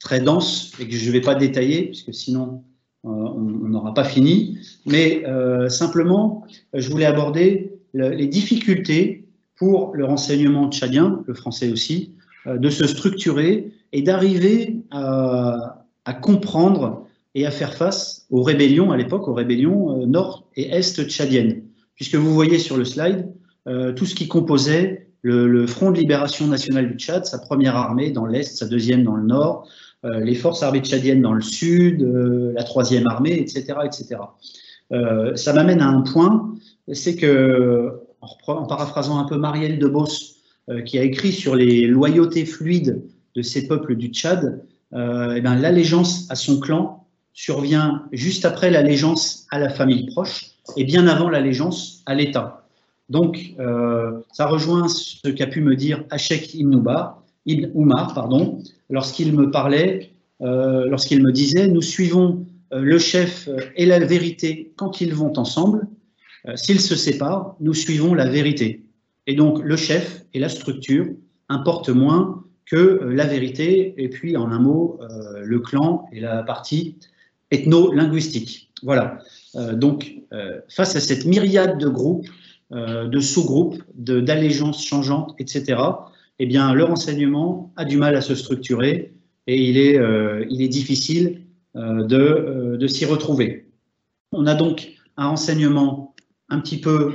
[0.00, 2.64] très dense et que je ne vais pas détailler, puisque sinon
[3.04, 5.22] on n'aura pas fini, mais
[5.68, 12.14] simplement, je voulais aborder le, les difficultés pour le renseignement tchadien, le français aussi,
[12.46, 15.76] de se structurer et d'arriver à,
[16.22, 21.62] comprendre et à faire face aux rébellions à l'époque, aux rébellions nord et est tchadiennes.
[21.94, 23.28] Puisque vous voyez sur le slide
[23.96, 28.26] tout ce qui composait le, Front de libération nationale du Tchad, sa première armée dans
[28.26, 29.68] l'est, sa deuxième dans le nord,
[30.04, 32.02] les forces armées tchadiennes dans le sud,
[32.54, 33.74] la troisième armée, etc.
[33.84, 34.16] etc.
[35.34, 36.54] ça m'amène à un point,
[36.92, 39.86] c'est que, en, paraphrasant un peu Marielle de
[40.84, 43.02] qui a écrit sur les loyautés fluides
[43.34, 44.96] de ces peuples du Tchad, eh
[45.40, 51.06] ben, l'allégeance à son clan survient juste après l'allégeance à la famille proche et bien
[51.06, 52.66] avant l'allégeance à l'État.
[53.08, 56.80] Donc, euh, ça rejoint ce qu'a pu me dire Hachek Ibn,
[57.74, 58.28] Umar
[58.88, 64.72] lorsqu'il me parlait, euh, lorsqu'il me disait Nous suivons euh, le chef et la vérité
[64.76, 65.86] quand ils vont ensemble.
[66.54, 68.82] S'ils se séparent, nous suivons la vérité.
[69.30, 71.06] Et donc, le chef et la structure
[71.48, 75.00] importent moins que la vérité, et puis en un mot,
[75.42, 76.96] le clan et la partie
[77.50, 78.70] ethno-linguistique.
[78.82, 79.18] Voilà.
[79.74, 80.14] donc,
[80.68, 82.26] face à cette myriade de groupes,
[82.72, 85.82] euh, de sous-groupes, d'allégeances changeantes, etc.,
[86.38, 89.12] eh bien, le renseignement a du mal à se structurer
[89.48, 91.42] et il est, euh, il est difficile
[91.74, 93.66] euh, de, de s'y retrouver.
[94.30, 96.14] On a donc un renseignement
[96.48, 97.12] un petit peu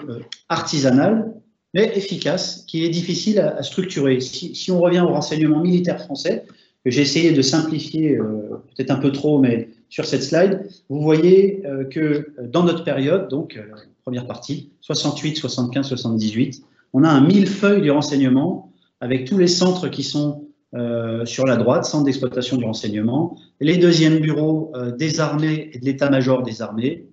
[0.49, 1.33] artisanal,
[1.75, 4.19] mais efficace, qui est difficile à, structurer.
[4.19, 6.45] Si, on revient au renseignement militaire français,
[6.83, 11.61] que j'ai essayé de simplifier, peut-être un peu trop, mais sur cette slide, vous voyez
[11.91, 13.59] que dans notre période, donc
[14.05, 16.63] première partie, 68, 75, 78.
[16.93, 21.57] On a un millefeuille du renseignement avec tous les centres qui sont euh, sur la
[21.57, 26.61] droite, centre d'exploitation du renseignement, les deuxièmes bureaux euh, des armées et de l'état-major des
[26.61, 27.07] armées,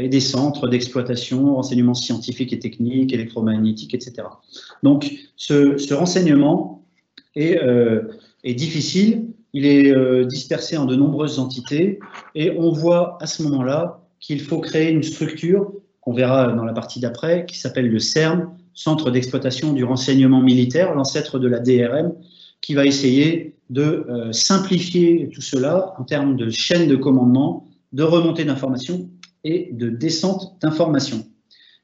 [0.00, 4.28] et des centres d'exploitation, renseignement scientifique et technique, électromagnétique, etc.
[4.82, 6.84] Donc ce, renseignement
[7.34, 8.02] est, euh,
[8.44, 9.92] est, difficile, il est
[10.26, 11.98] dispersé en de nombreuses entités,
[12.34, 16.72] et on voit à ce moment-là qu'il faut créer une structure qu'on verra dans la
[16.72, 22.12] partie d'après, qui s'appelle le CERN, Centre d'exploitation du renseignement militaire, l'ancêtre de la DRM,
[22.62, 28.02] qui va essayer de euh, simplifier tout cela en termes de chaîne de commandement, de
[28.02, 29.10] remontée d'informations
[29.44, 31.26] et de descente d'informations.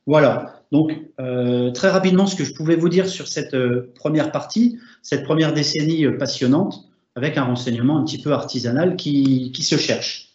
[0.06, 4.30] Voilà, donc euh, très rapidement ce que je pouvais vous dire sur cette euh, première
[4.30, 9.76] partie, cette première décennie passionnante, avec un renseignement un petit peu artisanal qui, qui se
[9.76, 10.34] cherche.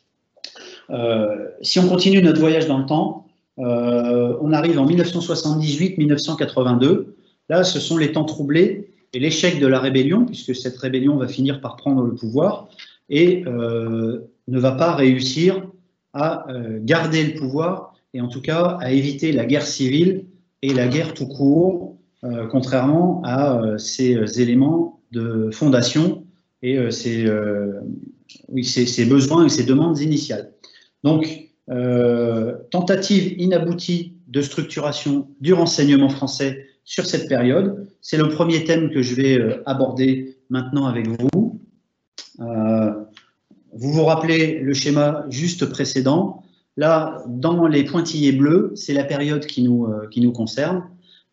[1.61, 3.27] si on continue notre voyage dans le temps,
[3.59, 7.13] euh, on arrive en 1978-1982.
[7.49, 11.27] Là, ce sont les temps troublés et l'échec de la rébellion, puisque cette rébellion va
[11.27, 12.69] finir par prendre le pouvoir
[13.09, 15.67] et euh, ne va pas réussir
[16.13, 20.25] à euh, garder le pouvoir et en tout cas à éviter la guerre civile
[20.61, 21.97] et la guerre tout court,
[22.51, 26.23] contrairement à ces éléments de fondation
[26.61, 27.25] et ces,
[29.05, 30.51] besoins et ces demandes initiales.
[31.03, 37.87] Donc, euh, tentative inaboutie de structuration du renseignement français sur cette période.
[38.01, 41.50] C'est le premier thème que je vais euh, aborder maintenant avec vous.
[43.81, 46.43] Euh, vous vous rappelez le schéma juste précédent.
[46.77, 50.83] Là, dans les pointillés bleus, c'est la période qui nous, qui nous concerne.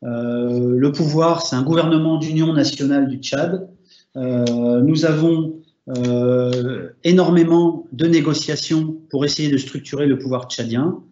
[0.02, 3.68] le pouvoir, c'est un gouvernement d'union nationale du Tchad.
[4.16, 5.58] nous avons
[5.96, 11.02] euh, énormément de négociations pour essayer de structurer le pouvoir tchadien.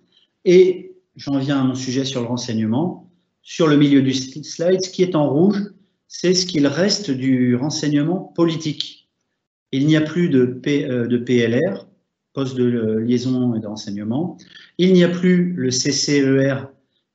[0.44, 3.10] Et j'en viens à mon sujet sur le renseignement.
[3.42, 5.62] Sur le milieu du slide, ce qui est en rouge,
[6.08, 8.95] c'est ce qu'il reste du renseignement politique.
[9.72, 11.86] Il n'y a plus de, P, euh, PLR,
[12.32, 14.36] poste de liaison et de renseignement.
[14.78, 16.66] Il n'y a plus le CCER,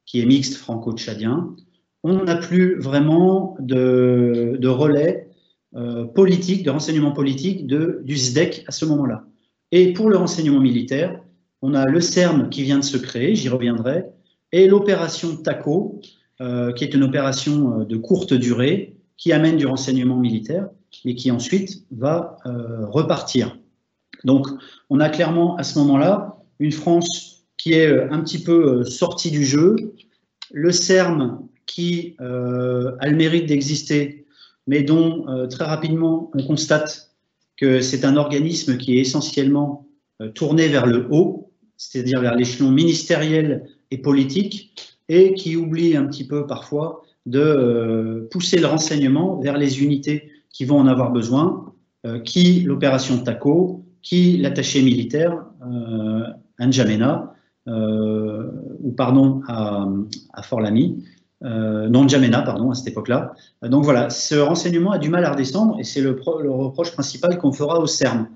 [0.05, 1.55] qui est mixte franco-tchadien.
[2.03, 5.29] On n'a plus vraiment de, relais
[5.75, 9.25] euh, politique, de renseignement politique du SDEC à ce moment-là.
[9.71, 11.21] Et pour le renseignement militaire,
[11.61, 14.05] on a le CERN qui vient de se créer, j'y reviendrai,
[14.51, 16.01] et l'opération TACO,
[16.41, 20.69] euh, qui est une opération euh, de courte durée, qui amène du renseignement militaire
[21.05, 23.57] et qui ensuite va repartir.
[24.23, 24.47] Donc,
[24.89, 29.45] on a clairement à ce moment-là une France qui est un petit peu sortie du
[29.45, 29.75] jeu,
[30.51, 34.21] le CERN qui a le mérite d'exister
[34.67, 37.11] mais dont euh, très rapidement on constate
[37.57, 39.87] que c'est un organisme qui est essentiellement
[40.21, 46.05] euh, tourné vers le haut, c'est-à-dire vers l'échelon ministériel et politique, et qui oublie un
[46.05, 51.11] petit peu parfois de euh, pousser le renseignement vers les unités qui vont en avoir
[51.11, 51.73] besoin,
[52.25, 55.45] qui l'opération TACO, qui l'attaché militaire
[56.59, 57.33] N'Djamena,
[57.67, 61.03] ou pardon à, Fort-Lamy,
[61.43, 63.33] euh, non Jamena, pardon, à cette époque-là.
[63.63, 67.37] Euh, donc voilà, ce renseignement a du mal à redescendre et c'est le, reproche principal
[67.37, 68.27] qu'on fera au CERN.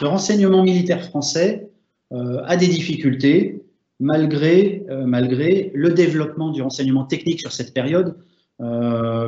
[0.00, 1.70] Le renseignement militaire français
[2.12, 3.62] euh, a des difficultés
[4.00, 8.16] malgré, malgré le développement du renseignement technique sur cette période,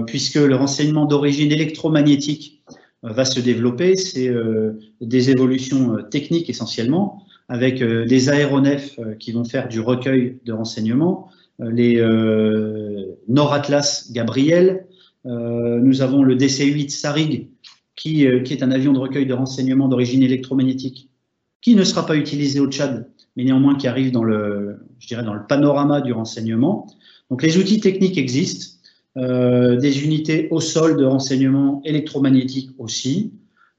[0.06, 2.62] puisque le renseignement d'origine électromagnétique
[3.02, 4.30] va se développer, c'est
[5.00, 12.02] des évolutions techniques essentiellement, avec des aéronefs qui vont faire du recueil de renseignements, les
[13.28, 14.86] Nord-Atlas Gabriel,
[15.24, 17.48] nous avons le DC-8 Sarig,
[17.94, 21.10] qui, qui, est un avion de recueil de renseignements d'origine électromagnétique,
[21.60, 25.22] qui ne sera pas utilisé au Tchad, mais néanmoins qui arrive dans le, je dirais,
[25.22, 26.86] dans le panorama du renseignement.
[27.30, 28.75] Donc les outils techniques existent,
[29.16, 33.32] euh, des unités au sol de renseignement électromagnétique aussi.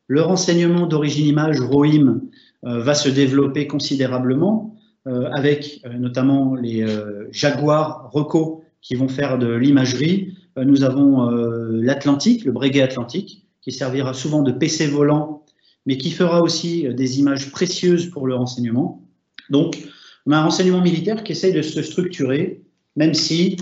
[0.07, 2.21] Le renseignement d'origine image, ROIM,
[2.65, 6.83] euh, va se développer considérablement, euh, avec notamment les
[7.31, 10.35] Jaguar Reco qui vont faire de l'imagerie.
[10.55, 15.45] nous avons l'Atlantique, le Breguet Atlantique, qui servira souvent de PC volant,
[15.85, 19.03] mais qui fera aussi des images précieuses pour le renseignement.
[19.51, 19.77] Donc,
[20.25, 22.63] on a un renseignement militaire qui essaye de se structurer,
[22.95, 23.57] même si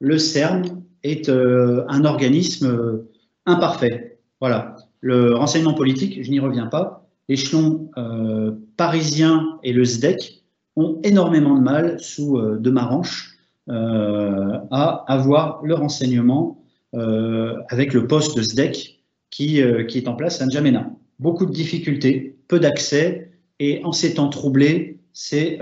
[0.00, 3.10] le CERN est euh, un organisme euh,
[3.46, 4.18] imparfait.
[4.40, 4.76] Voilà.
[5.00, 10.42] Le renseignement politique, je n'y reviens pas, l'échelon euh, parisien et le SDEC
[10.76, 13.36] ont énormément de mal sous de Maranche
[13.68, 20.46] à avoir le renseignement avec le poste de SDEC qui, qui est en place à
[20.46, 20.90] N'Djamena.
[21.18, 25.58] Beaucoup de difficultés, peu d'accès, et en ces temps troublés, c'est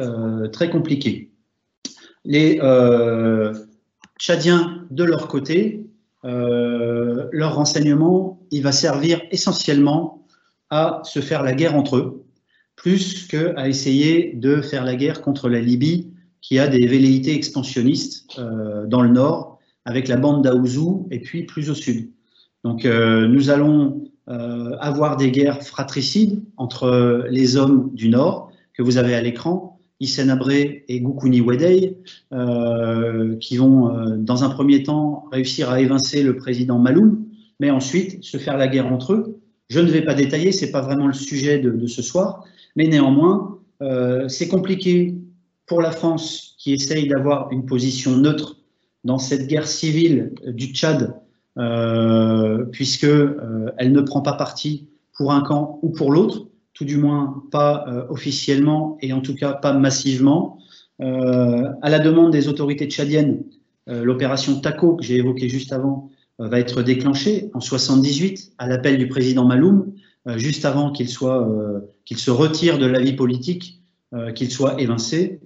[0.53, 1.31] très compliqué.
[2.25, 2.61] Les,
[4.18, 5.87] Tchadiens, de leur côté,
[6.24, 10.26] euh, leur renseignement, il va servir essentiellement
[10.70, 12.24] à se faire la guerre entre eux,
[12.76, 18.38] plus qu'à essayer de faire la guerre contre la Libye, qui a des velléités expansionnistes
[18.38, 22.11] euh, dans le nord, avec la bande d'Aouzou, et puis plus au sud.
[22.64, 24.02] Donc euh, nous allons
[24.81, 29.75] avoir des guerres fratricides entre les hommes du nord, que vous avez à l'écran,
[30.28, 31.96] Abré et Goukouni Wedey,
[32.32, 37.24] euh, qui vont, euh, dans un premier temps, réussir à évincer le président Maloum,
[37.61, 39.40] mais ensuite se faire la guerre entre eux.
[39.68, 42.44] Je ne vais pas détailler, ce n'est pas vraiment le sujet de, ce soir,
[42.76, 45.14] mais néanmoins, euh, c'est compliqué
[45.66, 48.59] pour la France qui essaye d'avoir une position neutre
[49.04, 51.14] dans cette guerre civile du Tchad,
[52.70, 57.86] puisqu'elle ne prend pas parti pour un camp ou pour l'autre tout du moins pas
[57.88, 60.58] euh, officiellement et en tout cas pas massivement.
[61.00, 63.44] Euh, à la demande des autorités tchadiennes,
[63.88, 68.98] euh, l'opération TACO que j'ai évoquée juste avant va être déclenchée en 78 à l'appel
[68.98, 69.94] du président Maloum,
[70.36, 71.48] juste avant qu'il soit
[72.04, 73.80] qu'il se retire de la vie politique,
[74.34, 75.40] qu'il soit évincé.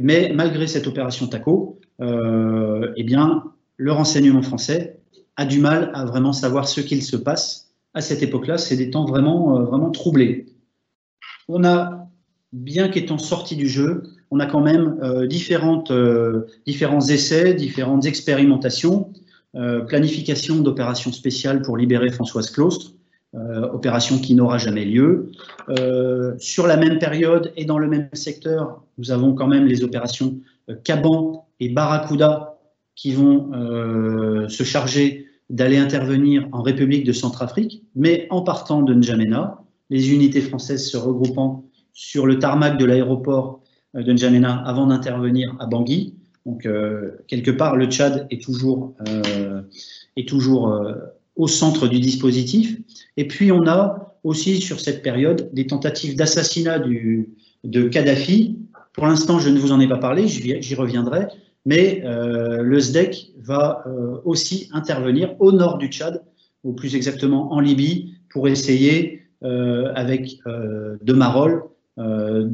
[0.00, 3.42] Mais malgré cette opération TACO, eh bien,
[3.76, 5.00] le renseignement français
[5.34, 8.56] a du mal à vraiment savoir ce qu'il se passe à cette époque-là.
[8.56, 10.46] C'est des temps vraiment, vraiment troublés
[11.48, 12.08] on a,
[12.52, 15.26] bien qu'étant sorti du jeu, on a quand même euh,
[15.90, 19.12] euh, différents essais, différentes expérimentations,
[19.54, 22.92] euh, planification d'opérations spéciales pour libérer Françoise Claustre,
[23.72, 25.30] opération qui n'aura jamais lieu.
[26.38, 30.38] sur la même période et dans le même secteur, nous avons quand même les opérations
[30.84, 32.56] Caban et Barracuda
[32.94, 33.50] qui vont
[34.48, 40.40] se charger d'aller intervenir en République de Centrafrique, mais en partant de N'Djamena, les unités
[40.40, 43.60] françaises se regroupant sur le tarmac de l'aéroport
[43.96, 46.14] euh, de N'Djamena avant d'intervenir à Bangui.
[46.44, 49.62] Donc, euh, quelque part, le Tchad est toujours, euh,
[50.16, 50.80] est toujours
[51.34, 52.78] au centre du dispositif.
[53.16, 58.58] Et puis, on a aussi, sur cette période, des tentatives d'assassinat de Kadhafi.
[58.92, 61.26] Pour l'instant, je ne vous en ai pas parlé, j'y reviendrai,
[61.64, 63.84] mais le SDEC va
[64.24, 66.22] aussi intervenir au nord du Tchad,
[66.64, 69.25] ou plus exactement en Libye, pour essayer
[69.94, 71.62] avec euh, de Marolles
[71.98, 72.48] euh,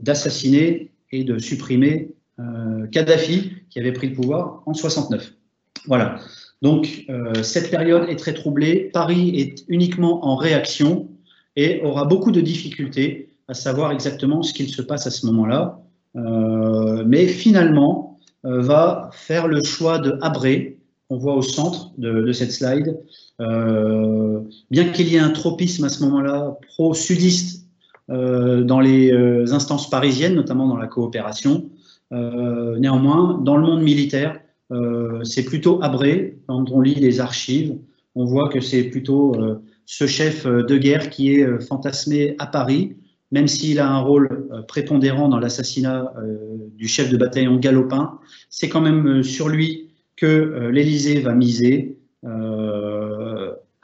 [0.00, 2.12] d'assassiner et de supprimer
[2.92, 5.32] Kadhafi qui avait pris le pouvoir en 69.
[5.86, 6.18] Voilà.
[6.60, 7.06] Donc
[7.42, 8.90] cette période est très troublée.
[8.92, 11.08] Paris est uniquement en réaction
[11.54, 15.80] et aura beaucoup de difficultés à savoir exactement ce qu'il se passe à ce moment-là.
[17.06, 22.98] mais finalement, va faire le choix de Abré, on voit au centre de cette slide,
[22.98, 23.02] euh,
[23.38, 27.66] bien qu'il y ait un tropisme à ce moment-là pro-sudiste
[28.08, 31.70] euh, dans les euh, instances parisiennes, notamment dans la coopération,
[32.12, 34.40] néanmoins, dans le monde militaire,
[35.24, 36.38] c'est plutôt abré.
[36.46, 37.76] Quand on lit les archives,
[38.14, 39.34] on voit que c'est plutôt
[39.86, 42.94] ce chef de guerre qui est fantasmé à Paris,
[43.32, 46.12] même s'il a un rôle prépondérant dans l'assassinat
[46.76, 51.98] du chef de bataillon Galopin, c'est quand même sur lui que l'Élysée va miser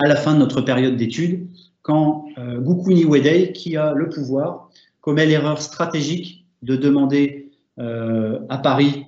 [0.05, 1.49] à la fin de notre période d'études,
[1.83, 8.59] quand euh, Gukuni Wedei, qui a le pouvoir, commet l'erreur stratégique de demander euh, à
[8.59, 9.07] Paris,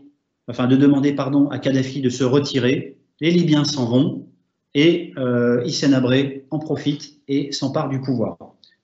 [0.49, 2.97] enfin de demander pardon à Kadhafi de se retirer.
[3.21, 4.27] Les Libyens s'en vont
[4.75, 8.37] et euh, Hissène Abré en profite et s'empare du pouvoir,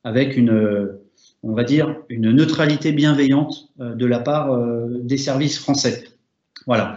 [0.04, 0.88] avec une,
[1.42, 4.56] on va dire, une neutralité bienveillante de la part
[5.02, 6.04] des services français.
[6.66, 6.94] Voilà.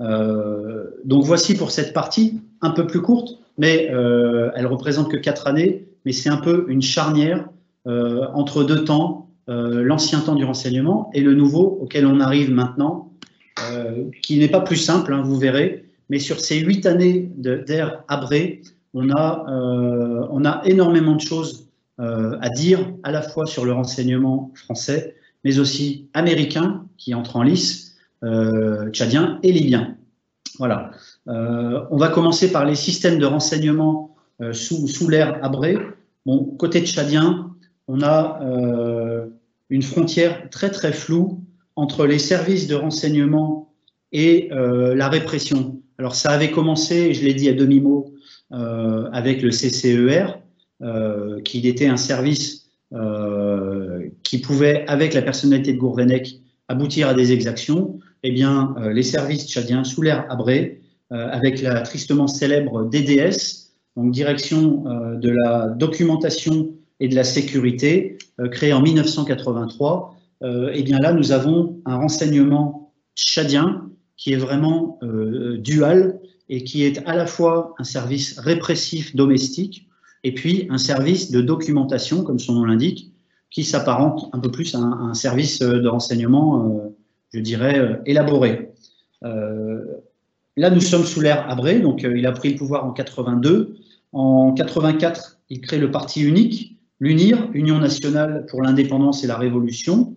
[0.00, 3.90] donc voici pour cette partie, un peu plus courte, mais
[4.54, 7.48] elle représente que quatre années, mais c'est un peu une charnière
[7.86, 13.12] entre deux temps, l'ancien temps du renseignement et le nouveau auquel on arrive maintenant,
[14.22, 18.62] qui n'est pas plus simple, hein, vous verrez, mais sur ces huit années d'ère Abré,
[18.94, 21.68] on a, euh, on a énormément de choses
[22.00, 27.36] euh, à dire, à la fois sur le renseignement français, mais aussi américain, qui entre
[27.36, 29.96] en lice, euh, tchadien et libyen.
[30.58, 30.90] Voilà.
[31.26, 34.16] On va commencer par les systèmes de renseignement
[34.52, 35.78] sous, sous l'ère Abré.
[36.26, 37.54] Bon, côté tchadien,
[37.86, 38.40] on a
[39.70, 41.40] une frontière très très floue
[41.76, 43.72] entre les services de renseignement
[44.10, 45.80] et la répression.
[45.98, 48.12] Alors ça avait commencé, je l'ai dit à demi-mot,
[48.52, 50.38] euh, avec le CCER,
[50.82, 57.14] euh, qui était un service euh, qui pouvait, avec la personnalité de Gourvenec, aboutir à
[57.14, 57.98] des exactions.
[58.22, 60.81] Eh bien, les services tchadiens, sous l'ère Abré,
[61.12, 64.84] avec la tristement célèbre DDS, donc Direction
[65.14, 68.18] de la documentation et de la sécurité,
[68.50, 70.16] créée en 1983,
[70.72, 72.82] eh bien là, nous avons un renseignement
[73.14, 79.16] tchadien qui est vraiment euh, dual et qui est à la fois un service répressif
[79.16, 79.88] domestique
[80.22, 83.12] et puis un service de documentation, comme son nom l'indique,
[83.50, 86.96] qui s'apparente un peu plus à un, service de renseignement, euh,
[87.34, 88.70] je dirais, euh, élaboré.
[90.56, 93.76] Là, nous sommes sous l'ère Abré, donc il a pris le pouvoir en 82.
[94.12, 100.14] En 84, il crée le parti unique, l'UNIR, Union nationale pour l'indépendance et la révolution.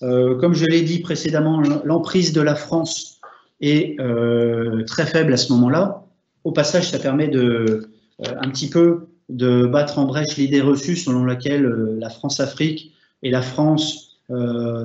[0.00, 3.16] comme je l'ai dit précédemment, l'emprise de la France
[3.60, 6.04] est euh, très faible à ce moment-là.
[6.44, 7.88] Au passage, ça permet de,
[8.26, 12.92] euh, un petit peu de battre en brèche l'idée reçue selon laquelle euh, la France-Afrique
[13.22, 14.04] et la France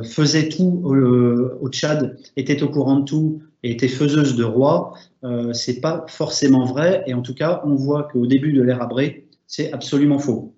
[0.04, 4.94] faisaient tout au, Tchad, étaient au courant de tout et étaient faiseuses de rois.
[5.24, 8.82] Euh, c'est pas forcément vrai et en tout cas, on voit qu'au début de l'ère
[8.82, 10.56] Abré, c'est absolument faux.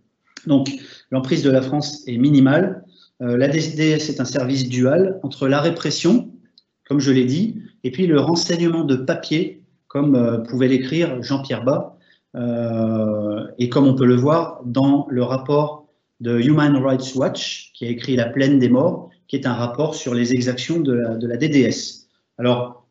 [0.48, 0.70] Donc,
[1.12, 2.84] l'emprise de la France est minimale.
[3.20, 6.34] la DSDS est un service dual entre la répression,
[6.88, 11.64] comme je l'ai dit, et puis le renseignement de papier, comme euh, pouvait l'écrire Jean-Pierre
[11.64, 11.98] Bas,
[12.36, 15.88] euh, et comme on peut le voir dans le rapport
[16.20, 19.96] de Human Rights Watch, qui a écrit La plaine des morts, qui est un rapport
[19.96, 22.08] sur les exactions de la, DDS.
[22.38, 22.83] Alors, euh,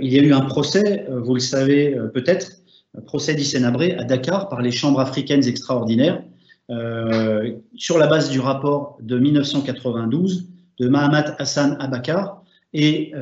[0.00, 2.52] il y a eu un procès, vous le savez peut-être,
[3.06, 6.22] procès d'Issenabré à Dakar par les chambres africaines extraordinaires,
[7.76, 10.48] sur la base du rapport de 1992
[10.78, 12.42] de Mahamat Hassan Abakar.
[12.72, 13.12] Et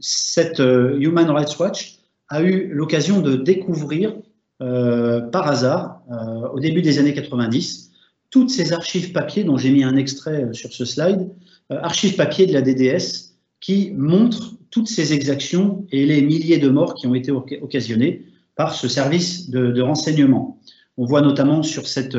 [0.00, 1.98] cette euh, Human Rights Watch
[2.28, 4.14] a eu l'occasion de découvrir
[4.62, 7.90] euh, par hasard, euh, au début des années 90,
[8.30, 11.28] toutes ces archives papier dont j'ai mis un extrait sur ce slide,
[11.70, 16.94] archives papier de la DDS qui montrent toutes ces exactions et les milliers de morts
[16.94, 20.60] qui ont été occasionnées par ce service de, renseignement.
[20.96, 22.16] On voit notamment sur, cette,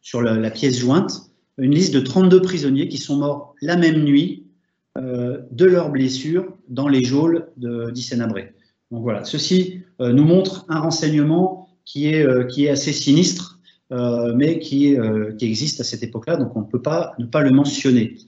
[0.00, 4.46] sur la, pièce jointe une liste de 32 prisonniers qui sont morts la même nuit
[4.98, 8.54] euh, de leurs blessures dans les geôles d'Issenabré.
[8.90, 13.58] Donc voilà, ceci euh, nous montre un renseignement qui est, euh, qui est assez sinistre,
[14.36, 14.96] mais qui,
[15.36, 18.18] qui, existe à cette époque-là, donc on ne peut pas ne pas le mentionner.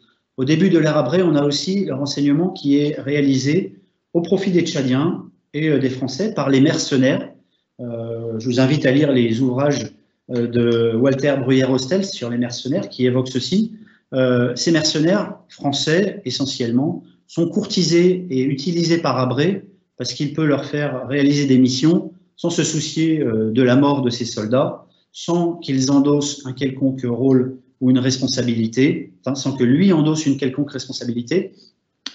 [0.43, 3.77] Au début de l'ère Abré, on a aussi le renseignement qui est réalisé
[4.13, 5.23] au profit des Tchadiens
[5.55, 7.33] et des Français par les mercenaires.
[7.79, 9.93] je vous invite à lire les ouvrages
[10.29, 13.75] de Walter Bruyère-Hostel sur les mercenaires qui évoquent ceci.
[14.15, 19.65] Euh, ces mercenaires français, essentiellement, sont courtisés et utilisés par Abré
[19.97, 24.03] parce qu'il peut leur faire réaliser des missions sans se soucier euh, de la mort
[24.03, 29.93] de ces soldats, sans qu'ils endossent un quelconque rôle ou une responsabilité, sans que lui
[29.93, 31.53] endosse une quelconque responsabilité.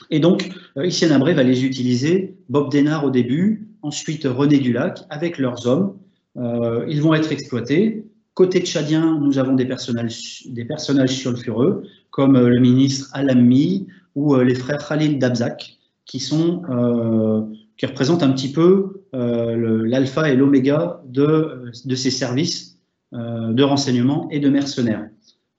[0.10, 5.38] Et donc, euh, Abré va les utiliser, Bob Denard au début, ensuite René Dulac, avec
[5.38, 5.98] leurs hommes.
[6.38, 12.36] Euh, ils vont être exploités, Côté tchadien, nous avons des personnages, des personnages sulfureux, comme
[12.36, 16.64] euh, le ministre Alammi ou les frères Khalil Dabzak, qui, sont,
[17.78, 22.80] qui représentent un petit peu l'alpha et l'oméga de, de, ces services
[23.12, 25.08] de renseignement et de mercenaires.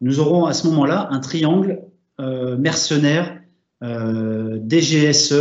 [0.00, 1.82] Nous aurons à ce moment-là un triangle
[2.18, 3.40] mercenaire,
[3.80, 5.34] DGSE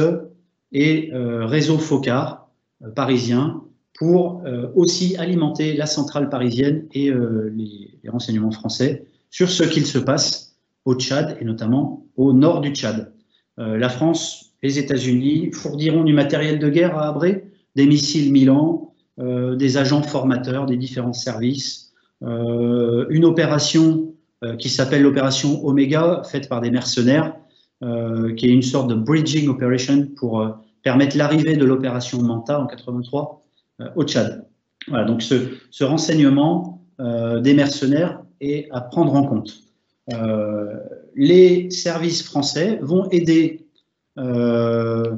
[0.71, 2.49] et réseau FOCAR
[2.95, 3.63] parisien
[3.97, 9.85] pour euh, aussi alimenter la centrale parisienne et euh, les, renseignements français sur ce qu'il
[9.85, 10.55] se passe
[10.85, 13.11] au Tchad et notamment au nord du Tchad.
[13.59, 18.93] Euh, la France, les États-Unis fourniront du matériel de guerre à Abré, des missiles Milan,
[19.19, 21.91] des agents formateurs des différents services,
[22.21, 24.13] une opération
[24.59, 27.35] qui s'appelle l'opération Omega, faite par des mercenaires,
[27.81, 33.43] qui est une sorte de bridging operation pour permettre l'arrivée de l'opération Manta en 83
[33.95, 34.45] au Tchad.
[34.87, 39.55] Voilà, donc ce, renseignement des mercenaires est à prendre en compte.
[41.15, 43.67] les services français vont aider
[44.17, 45.15] euh,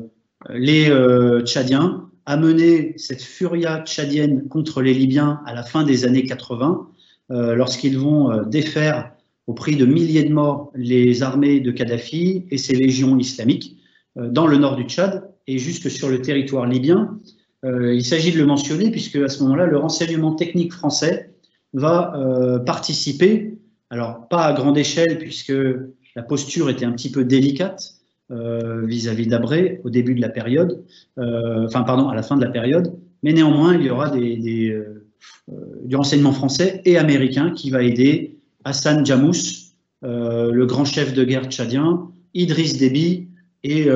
[0.50, 6.06] les euh, Tchadiens à mener cette furia tchadienne contre les Libyens à la fin des
[6.06, 6.99] années 80, euh,
[7.30, 9.12] lorsqu'ils vont défaire
[9.46, 13.78] au prix de milliers de morts les armées de Kadhafi et ses légions islamiques
[14.16, 17.20] dans le nord du Tchad et jusque sur le territoire libyen.
[17.64, 21.36] il s'agit de le mentionner puisque à ce moment-là, le renseignement technique français
[21.74, 22.14] va
[22.66, 23.60] participer,
[23.92, 25.54] alors pas à grande échelle puisque
[26.16, 28.00] la posture était un petit peu délicate,
[28.32, 30.84] euh, vis-à-vis d'Abré au début de la période,
[31.18, 34.70] euh, enfin pardon, à la fin de la période, mais néanmoins il y aura des,
[34.70, 34.99] euh,
[35.84, 41.46] du renseignement français et américain qui va aider Hassan Jamous, le grand chef de guerre
[41.46, 43.28] tchadien, Idriss Déby
[43.64, 43.88] et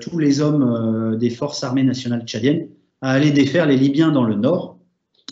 [0.00, 2.68] tous les hommes des forces armées nationales tchadiennes
[3.00, 4.78] à aller défaire les Libyens dans le nord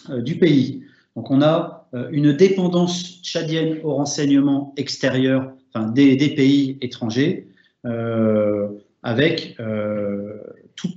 [0.09, 0.83] du pays.
[1.15, 7.49] Donc on a une dépendance tchadienne au renseignement extérieur, enfin des, pays étrangers,
[7.85, 8.69] euh,
[9.03, 10.35] avec euh,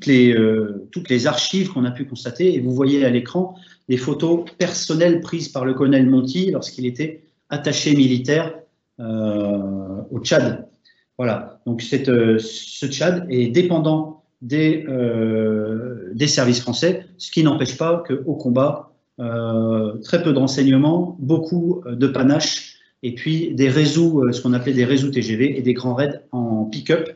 [0.08, 2.56] euh, toutes les archives qu'on a pu constater.
[2.56, 3.56] Et vous voyez à l'écran
[3.90, 8.54] des photos personnelles prises par le colonel Monti lorsqu'il était attaché militaire
[9.00, 10.68] au Tchad.
[11.18, 14.86] Voilà, donc cette, ce Tchad est dépendant des,
[16.14, 22.08] des services français, ce qui n'empêche pas qu'au combat, très peu de renseignements, beaucoup de
[22.08, 25.94] panache et puis des réseaux, euh, ce qu'on appelait des réseaux TGV et des grands
[25.94, 27.10] raids en pick-up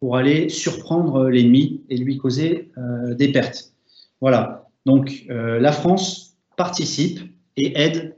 [0.00, 3.72] pour aller surprendre l'ennemi et lui causer euh, des pertes.
[4.20, 7.20] Voilà, donc euh, la France participe
[7.56, 8.14] et aide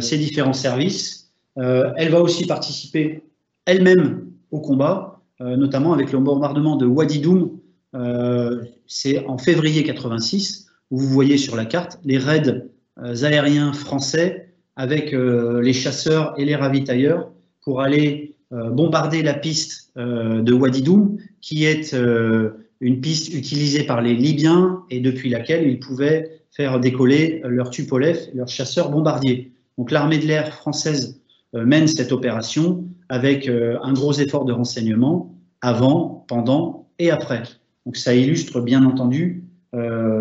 [0.00, 1.30] ces différents services.
[1.54, 3.22] elle va aussi participer
[3.64, 7.60] elle-même au combat, notamment avec le bombardement de Wadi Doum.
[8.88, 12.64] C'est en février 86, où vous voyez sur la carte les raids
[12.96, 17.30] aériens français avec euh, les chasseurs et les ravitailleurs
[17.62, 21.94] pour aller euh, bombarder la piste euh, de Wadidoum, qui est
[22.82, 28.28] une piste utilisée par les Libyens et depuis laquelle ils pouvaient faire décoller leurs Tupolev,
[28.34, 29.52] leurs chasseurs bombardiers.
[29.78, 31.22] Donc l'armée de l'air française
[31.54, 37.44] mène cette opération avec un gros effort de renseignement avant, pendant et après.
[37.86, 39.44] Donc ça illustre bien entendu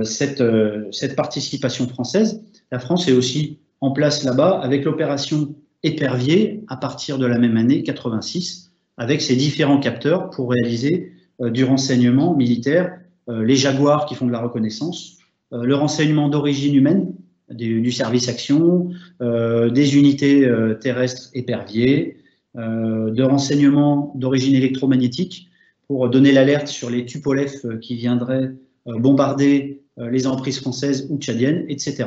[0.03, 0.43] cette,
[0.91, 2.41] cette participation française.
[2.72, 7.57] La France est aussi en place là-bas avec l'opération Épervier à partir de la même
[7.57, 14.05] année, 86, avec ses différents capteurs pour réaliser euh, du renseignement militaire, euh, les Jaguars
[14.05, 15.17] qui font de la reconnaissance,
[15.53, 17.13] euh, le renseignement d'origine humaine,
[17.49, 22.15] du, service action, des unités terrestres éperviers,
[22.55, 25.49] de renseignement d'origine électromagnétique
[25.89, 28.51] pour donner l'alerte sur les Tupolev qui viendraient
[28.85, 32.05] bombarder les emprises françaises ou tchadiennes, etc.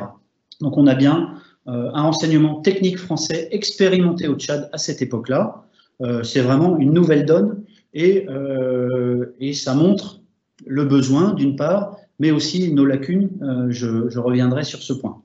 [0.63, 1.35] Donc on a bien
[1.67, 5.65] euh, un renseignement technique français expérimenté au Tchad à cette époque-là.
[6.03, 7.63] Euh, c'est vraiment une nouvelle donne
[7.95, 10.21] et, euh, et, ça montre
[10.67, 13.31] le besoin d'une part, mais aussi nos lacunes.
[13.71, 15.23] Je, je, reviendrai sur ce point.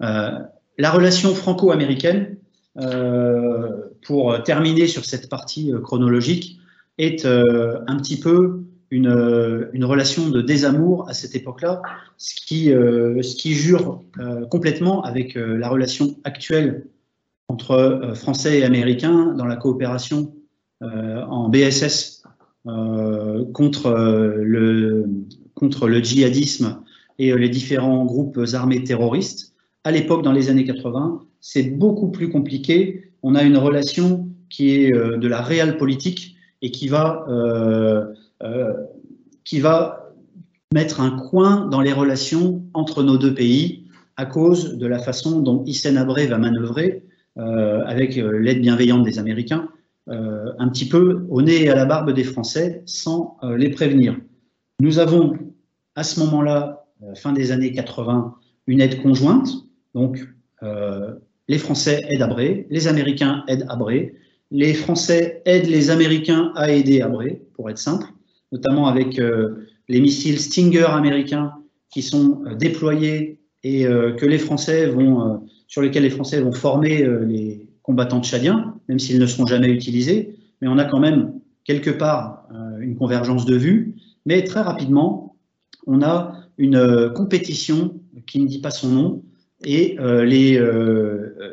[0.00, 2.36] la relation franco-américaine,
[4.02, 6.58] pour terminer sur cette partie chronologique,
[6.98, 11.82] est un petit peu une, relation de désamour à cette époque-là,
[12.18, 16.86] ce qui, euh, jure euh, complètement avec euh, la relation actuelle
[17.48, 20.34] entre Français et Américains dans la coopération
[20.80, 22.22] en BSS
[22.64, 23.90] contre,
[24.38, 25.06] le,
[25.54, 26.82] contre le djihadisme
[27.18, 29.54] et les différents groupes armés terroristes.
[29.84, 33.10] À l'époque, dans les années 80, c'est beaucoup plus compliqué.
[33.22, 37.24] On a une relation qui est de la réelle politique et qui va
[38.42, 38.74] euh,
[39.44, 40.12] qui va
[40.74, 43.84] mettre un coin dans les relations entre nos deux pays
[44.16, 47.04] à cause de la façon dont Hissène Abré va manœuvrer
[47.38, 49.68] euh, avec euh, l'aide bienveillante des Américains,
[50.08, 54.16] un petit peu au nez et à la barbe des Français sans les prévenir.
[54.80, 55.36] Nous avons
[55.96, 56.86] à ce moment-là,
[57.16, 58.36] fin des années 80,
[58.68, 59.48] une aide conjointe.
[59.94, 60.28] Donc,
[61.48, 64.14] les Français aident Abré, les Américains aident Abré,
[64.52, 68.06] les Français aident les Américains à aider Abré, pour être simple
[68.52, 71.52] notamment avec euh, les missiles Stinger américains
[71.90, 76.52] qui sont euh, déployés et euh, que les Français vont, sur lesquels les Français vont
[76.52, 80.36] former les combattants tchadiens, même s'ils ne seront jamais utilisés.
[80.60, 81.32] Mais on a quand même
[81.64, 82.48] quelque part
[82.80, 83.94] une convergence de vues.
[84.26, 85.36] Mais très rapidement,
[85.86, 87.94] on a une compétition
[88.26, 89.22] qui ne dit pas son nom
[89.64, 90.60] et les,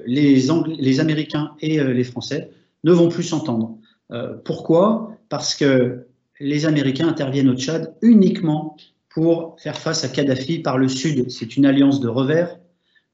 [0.06, 0.42] les,
[0.78, 2.50] les, Américains et les Français
[2.84, 3.78] ne vont plus s'entendre.
[4.44, 5.18] pourquoi?
[5.30, 6.06] Parce que
[6.40, 8.76] les Américains interviennent au Tchad uniquement
[9.14, 11.30] pour faire face à Kadhafi par le sud.
[11.30, 12.60] C'est une alliance de revers,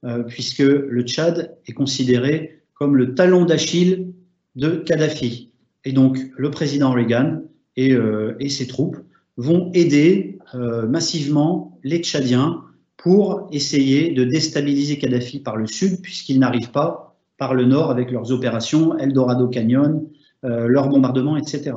[0.05, 4.13] euh, puisque le Tchad est considéré comme le talon d'Achille
[4.55, 5.51] de Kadhafi.
[5.85, 7.41] Et donc, le président Reagan
[7.75, 8.97] et, euh, ses troupes
[9.37, 12.63] vont aider euh, massivement les Tchadiens
[12.97, 18.11] pour essayer de déstabiliser Kadhafi par le sud, puisqu'ils n'arrivent pas par le nord avec
[18.11, 20.05] leurs opérations, Eldorado Canyon,
[20.43, 21.71] leurs bombardements, etc.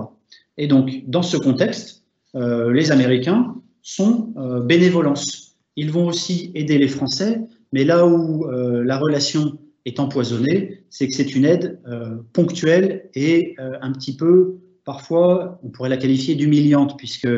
[0.57, 5.57] Et donc, dans ce contexte, les Américains sont euh, bénévolence.
[5.77, 7.41] Ils vont aussi aider les Français,
[7.73, 13.11] mais là où euh, la relation est empoisonnée, c'est que c'est une aide euh, ponctuelle
[13.15, 17.29] et un petit peu, parfois, on pourrait la qualifier d'humiliante, puisque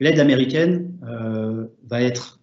[0.00, 0.92] l'aide américaine
[1.86, 2.40] va être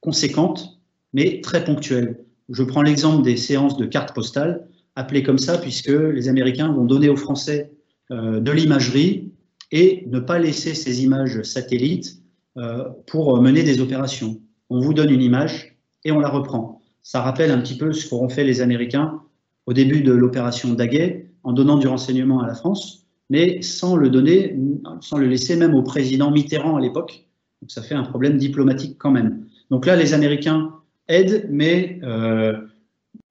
[0.00, 0.80] conséquente,
[1.12, 2.24] mais très ponctuelle.
[2.48, 6.84] Je prends l'exemple des séances de cartes postales, appelées comme ça, puisque les Américains vont
[6.84, 7.72] donner aux Français
[8.10, 9.32] de l'imagerie
[9.72, 12.22] et ne pas laisser ces images satellites
[12.56, 14.40] euh, pour mener des opérations.
[14.70, 16.77] On vous donne une image et on la reprend.
[17.08, 19.22] Ça rappelle un petit peu ce qu'auront fait les Américains
[19.64, 24.10] au début de l'opération Daguet en donnant du renseignement à la France, mais sans le
[24.10, 24.54] donner,
[25.00, 27.24] sans le laisser même au président Mitterrand à l'époque.
[27.62, 29.46] Donc ça fait un problème diplomatique quand même.
[29.70, 30.74] Donc là, les Américains
[31.08, 32.58] aident, mais euh,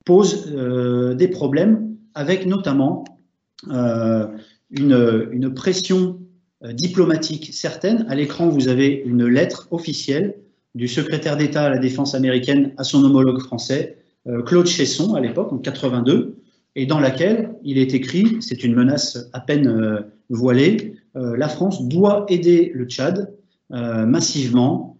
[0.05, 3.05] posent euh, des problèmes avec notamment
[3.69, 4.17] une,
[4.71, 6.19] une, pression
[6.63, 8.07] euh, diplomatique certaine.
[8.09, 10.33] À l'écran, vous avez une lettre officielle
[10.77, 13.97] du secrétaire d'État à la défense américaine à son homologue français,
[14.27, 16.37] euh, Claude Chesson, à l'époque, en 82,
[16.75, 21.87] et dans laquelle il est écrit, c'est une menace à peine euh, voilée, la France
[21.87, 23.33] doit aider le Tchad
[23.71, 24.99] massivement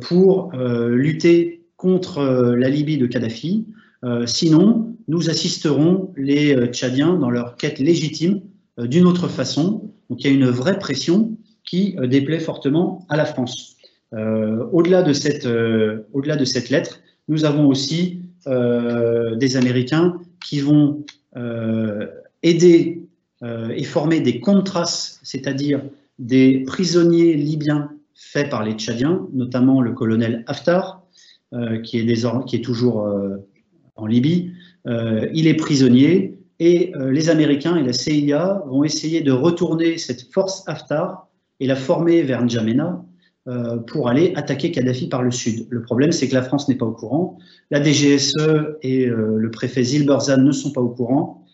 [0.00, 3.64] pour lutter contre la Libye de Kadhafi.
[4.26, 8.40] sinon, nous assisterons les Tchadiens dans leur quête légitime
[8.78, 13.16] d'une autre façon, donc il y a une vraie pression qui euh, déplaît fortement à
[13.16, 13.73] la France.
[14.14, 20.60] Euh, au-delà de, cette, euh, au-delà de cette lettre, nous avons aussi des Américains qui
[20.60, 21.06] vont
[22.42, 23.00] aider
[23.42, 25.80] et former des contras, c'est-à-dire
[26.18, 31.02] des prisonniers libyens faits par les Tchadiens, notamment le colonel Haftar,
[31.82, 33.08] qui, est toujours
[33.96, 34.52] en Libye.
[34.84, 40.32] il est prisonnier, et euh, les Américains et la CIA vont essayer de retourner cette
[40.32, 41.28] force Haftar
[41.60, 43.04] et la former vers N'Djamena
[43.48, 45.66] euh, pour aller attaquer Kadhafi par le sud.
[45.70, 47.38] Le problème, c'est que la France n'est pas au courant.
[47.70, 48.36] La DGSE
[48.82, 51.44] et euh, le préfet Zilberzan ne sont pas au courant.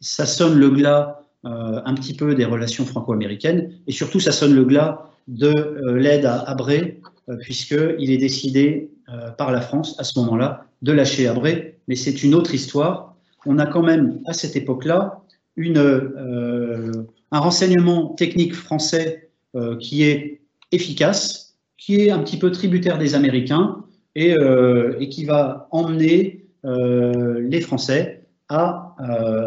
[0.00, 4.62] Ça sonne le glas un petit peu des relations franco-américaines et surtout, ça sonne le
[4.62, 7.00] glas de l'aide à Abré,
[7.40, 8.90] puisqu'il est décidé
[9.38, 11.78] par la France à ce moment-là de lâcher Abré.
[11.88, 13.10] Mais c'est une autre histoire
[13.46, 15.22] on a quand même à cette époque-là
[15.58, 16.92] euh,
[17.32, 20.40] un renseignement technique français euh, qui est
[20.72, 27.62] efficace, qui est un petit peu tributaire des Américains et, euh, qui va emmener les
[27.62, 28.94] Français à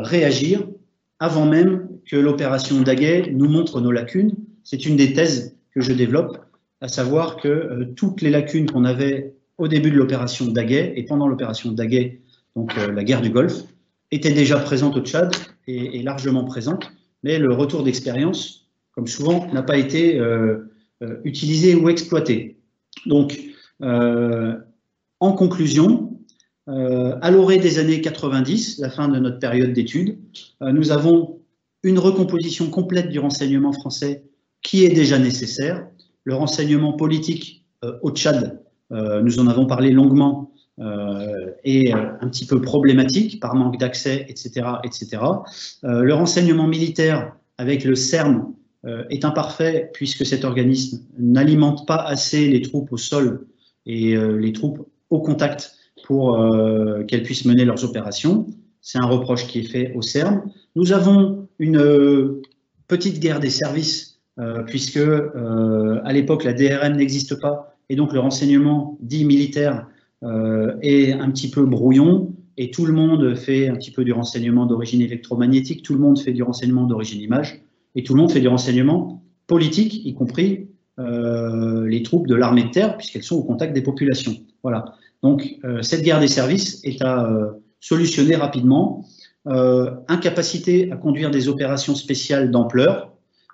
[0.01, 0.63] réagir
[1.19, 4.33] avant même que l'opération Daguet nous montre nos lacunes.
[4.63, 6.39] C'est une des thèses que je développe,
[6.81, 11.27] à savoir que toutes les lacunes qu'on avait au début de l'opération Daguet et pendant
[11.27, 12.21] l'opération Daguet,
[12.55, 13.63] donc la guerre du Golfe,
[14.13, 15.31] était déjà présente au Tchad
[15.67, 16.91] et, largement présente,
[17.23, 22.57] mais le retour d'expérience, comme souvent, n'a pas été euh, euh, ou exploité.
[23.05, 23.39] Donc,
[23.81, 24.55] euh,
[25.19, 26.09] en conclusion,
[26.65, 30.17] à l'orée des années 90, la fin de notre période d'études,
[30.61, 31.41] nous avons
[31.83, 34.23] une recomposition complète du renseignement français
[34.61, 35.85] qui est déjà nécessaire.
[36.23, 37.65] Le renseignement politique
[38.01, 43.77] au Tchad, nous en avons parlé longuement, euh, euh, un petit peu problématique par manque
[43.77, 44.65] d'accès, etc.
[44.83, 45.21] etc.
[45.83, 48.53] Euh, le renseignement militaire avec le CERN
[49.09, 53.47] est imparfait puisque cet organisme n'alimente pas assez les troupes au sol
[53.85, 55.75] et les troupes au contact
[56.05, 56.37] pour
[57.07, 58.47] qu'elles puissent mener leurs opérations.
[58.81, 60.41] C'est un reproche qui est fait au CERN.
[60.75, 62.41] Nous avons une
[62.89, 64.19] petite guerre des services
[64.67, 69.87] puisque à l'époque la DRM n'existe pas et donc le renseignement dit militaire
[70.23, 74.13] euh, est un petit peu brouillon et tout le monde fait un petit peu du
[74.13, 77.61] renseignement d'origine électromagnétique, tout le monde fait du renseignement d'origine image
[77.95, 80.67] et tout le monde fait du renseignement politique, y compris
[80.99, 84.35] euh, les troupes de l'armée de terre, puisqu'elles sont au contact des populations.
[84.63, 84.93] Voilà.
[85.21, 87.29] Donc, euh, cette guerre des services est à
[87.79, 89.05] solutionner rapidement.
[90.07, 93.11] incapacité à conduire des opérations spéciales d'ampleur,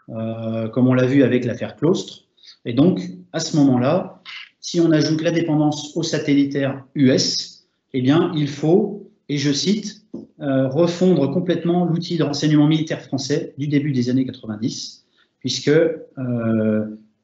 [0.08, 2.26] comme on l'a vu avec l'affaire Claustre.
[2.66, 3.02] Et donc,
[3.34, 4.22] à ce moment-là,
[4.60, 9.99] si on ajoute la dépendance au satellitaire US, eh bien, il faut, et je cite,
[10.40, 15.06] refondre complètement l'outil de renseignement militaire français du début des années 90,
[15.40, 15.72] puisque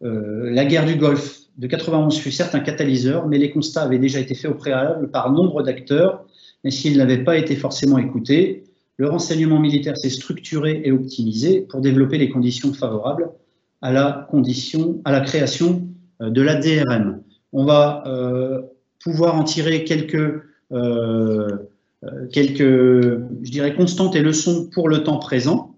[0.02, 4.20] la guerre du Golfe de 91 fut certes un catalyseur, mais les constats avaient déjà
[4.20, 6.26] été faits au préalable par nombre d'acteurs,
[6.64, 8.66] mais s'ils n'avaient pas été forcément écoutés,
[8.98, 13.30] le renseignement militaire s'est structuré et optimisé pour développer les conditions favorables
[13.82, 14.28] à la,
[15.26, 15.88] création
[16.22, 17.22] euh, de la DRM.
[17.52, 18.62] On va euh,
[19.04, 21.48] pouvoir en tirer quelques, euh,
[22.32, 25.78] quelques, je dirais, constantes et leçons pour le temps présent.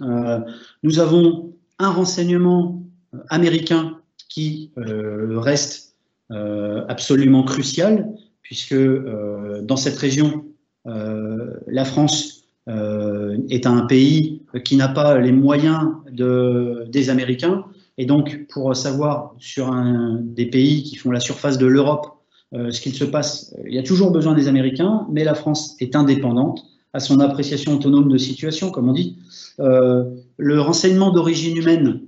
[0.00, 2.82] nous avons un renseignement
[3.28, 5.96] américain qui reste
[6.30, 8.08] absolument crucial,
[8.42, 10.44] puisque dans cette région,
[10.84, 17.64] la France euh, est un pays qui n'a pas les moyens de, des Américains.
[17.96, 22.19] Et donc, pour savoir sur un, des pays qui font la surface de l'Europe
[22.54, 25.76] euh, ce qu'il se passe, il y a toujours besoin des Américains, mais la France
[25.80, 29.16] est indépendante à son appréciation autonome de situation, comme on dit.
[29.60, 30.04] Euh,
[30.36, 32.00] le renseignement d'origine humaine,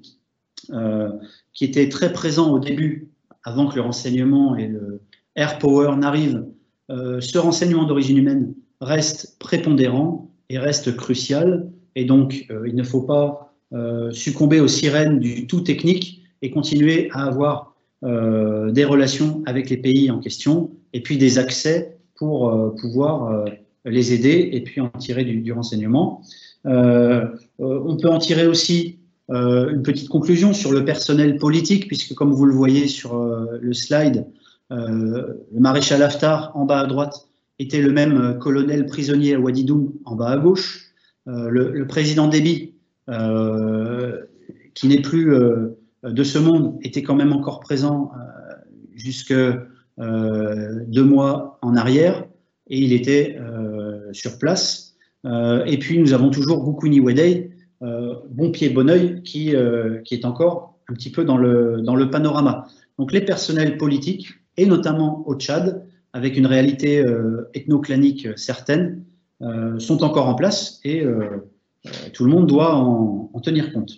[1.53, 3.11] qui était très présent au début,
[3.45, 5.01] avant que le renseignement et le
[5.35, 6.47] air power n'arrivent,
[6.89, 11.71] ce renseignement d'origine humaine reste prépondérant reste crucial.
[11.95, 16.51] Et donc, euh, il ne faut pas euh, succomber aux sirènes du tout technique et
[16.51, 17.72] continuer à avoir
[18.05, 23.45] euh, des relations avec les pays en question et puis des accès pour pouvoir
[23.85, 26.23] les aider et puis en tirer du, renseignement.
[26.65, 28.99] on peut en tirer aussi
[29.29, 34.27] une petite conclusion sur le personnel politique, puisque comme vous le voyez sur le slide,
[34.71, 37.27] le maréchal Haftar en bas à droite
[37.63, 40.93] était le même euh, colonel prisonnier à Wadidoum en bas à gauche.
[41.29, 42.75] Euh, le, président Déby,
[43.09, 44.23] euh,
[44.75, 45.33] qui n'est plus
[46.03, 48.11] de ce monde, était quand même encore présent
[48.95, 49.35] jusque
[49.99, 52.25] deux mois en arrière
[52.69, 53.39] et il était
[54.13, 54.97] sur place.
[55.25, 57.51] et puis nous avons toujours Boukouni Wedey,
[57.81, 59.55] bon pied, bon oeil, qui,
[60.05, 62.67] qui est encore un petit peu dans le, dans le panorama.
[62.99, 69.05] Donc les personnels politiques, et notamment au Tchad, avec une réalité euh, ethnoclanique certaine,
[69.41, 71.51] euh, sont encore en place et euh,
[72.13, 73.91] tout le monde doit en, tenir compte.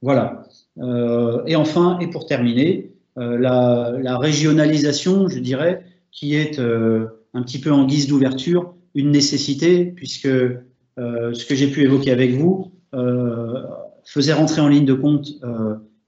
[0.00, 0.44] Voilà.
[0.78, 7.86] Et enfin, et pour terminer, la, régionalisation, je dirais, qui est un petit peu en
[7.86, 10.28] guise d'ouverture, une nécessité, puisque
[10.96, 12.72] ce que j'ai pu évoquer avec vous
[14.04, 15.28] faisait rentrer en ligne de compte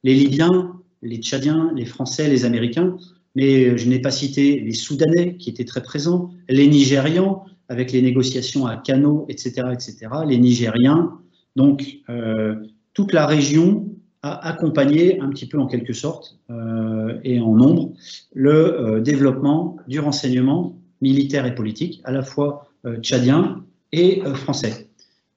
[0.02, 2.96] les Libyens, les Tchadiens, les Français, les Américains,
[3.34, 8.02] mais je n'ai pas cité les Soudanais qui étaient très présents, les Nigérians avec les
[8.02, 9.96] négociations à Kano, etc., etc.,
[10.26, 11.18] les Nigériens.
[11.56, 12.56] Donc, euh,
[12.92, 13.88] toute la région
[14.24, 17.92] a accompagné un petit peu en quelque sorte euh, et en nombre
[18.34, 22.68] le euh, développement du renseignement militaire et politique, à la fois
[23.00, 24.88] tchadien et français.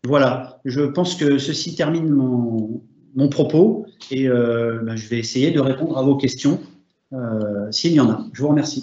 [0.05, 2.81] Voilà, je pense que ceci termine mon,
[3.15, 6.59] mon propos et ben, je vais essayer de répondre à vos questions.
[7.13, 8.25] Euh, s'il y en a.
[8.33, 8.81] Je vous remercie.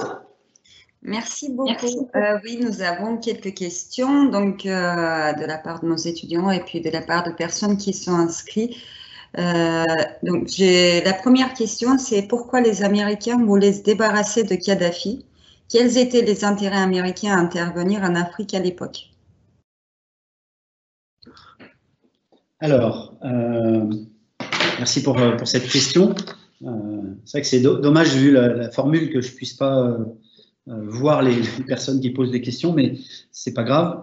[1.03, 2.09] Merci beaucoup.
[2.17, 6.61] Euh, oui, nous avons quelques questions donc, euh, de la part de nos étudiants et
[6.61, 8.77] puis de la part de personnes qui sont inscrites.
[10.23, 15.25] Donc, la première question, c'est pourquoi les Américains voulaient se débarrasser de Kadhafi?
[15.69, 19.11] Quels étaient les intérêts américains à intervenir en Afrique à l'époque?
[22.61, 23.15] Alors,
[24.79, 26.15] merci pour, pour, cette question.
[26.63, 26.71] Euh,
[27.25, 30.05] c'est vrai que c'est dommage vu la, formule que je puisse pas euh, euh,
[30.67, 31.37] voir les,
[31.67, 32.95] personnes qui posent des questions, mais
[33.31, 34.03] c'est pas grave.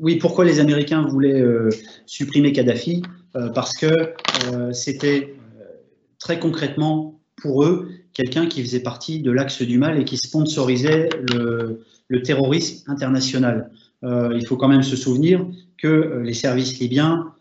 [0.00, 1.44] oui, pourquoi les Américains voulaient
[2.06, 3.02] supprimer Kadhafi?
[3.54, 4.12] Parce que
[4.72, 5.34] c'était
[6.18, 11.08] très concrètement pour eux quelqu'un qui faisait partie de l'axe du mal et qui sponsorisait
[11.32, 11.84] le,
[12.24, 13.70] terrorisme international.
[14.02, 15.46] il faut quand même se souvenir
[15.78, 17.32] que les services libyens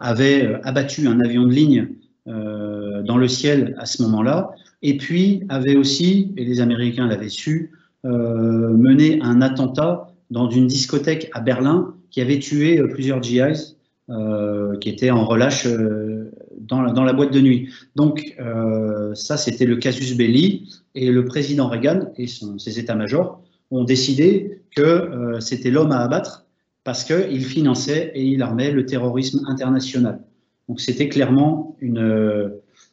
[0.00, 1.88] avaient abattu un avion de ligne
[2.28, 4.52] euh, dans le ciel à ce moment-là,
[4.82, 7.72] et puis avait aussi, et les Américains l'avaient su,
[8.04, 13.76] euh, mené un attentat dans une discothèque à Berlin qui avait tué euh, plusieurs GIs
[14.80, 17.70] qui étaient en relâche la, dans, la, boîte de nuit.
[17.96, 18.36] Donc
[19.14, 25.38] ça, c'était le casus belli, et le président Reagan et ses états-majors ont décidé que
[25.40, 26.44] c'était l'homme à abattre
[26.84, 30.20] parce qu'il finançait et il armait le terrorisme international.
[30.68, 32.52] Donc c'était clairement une,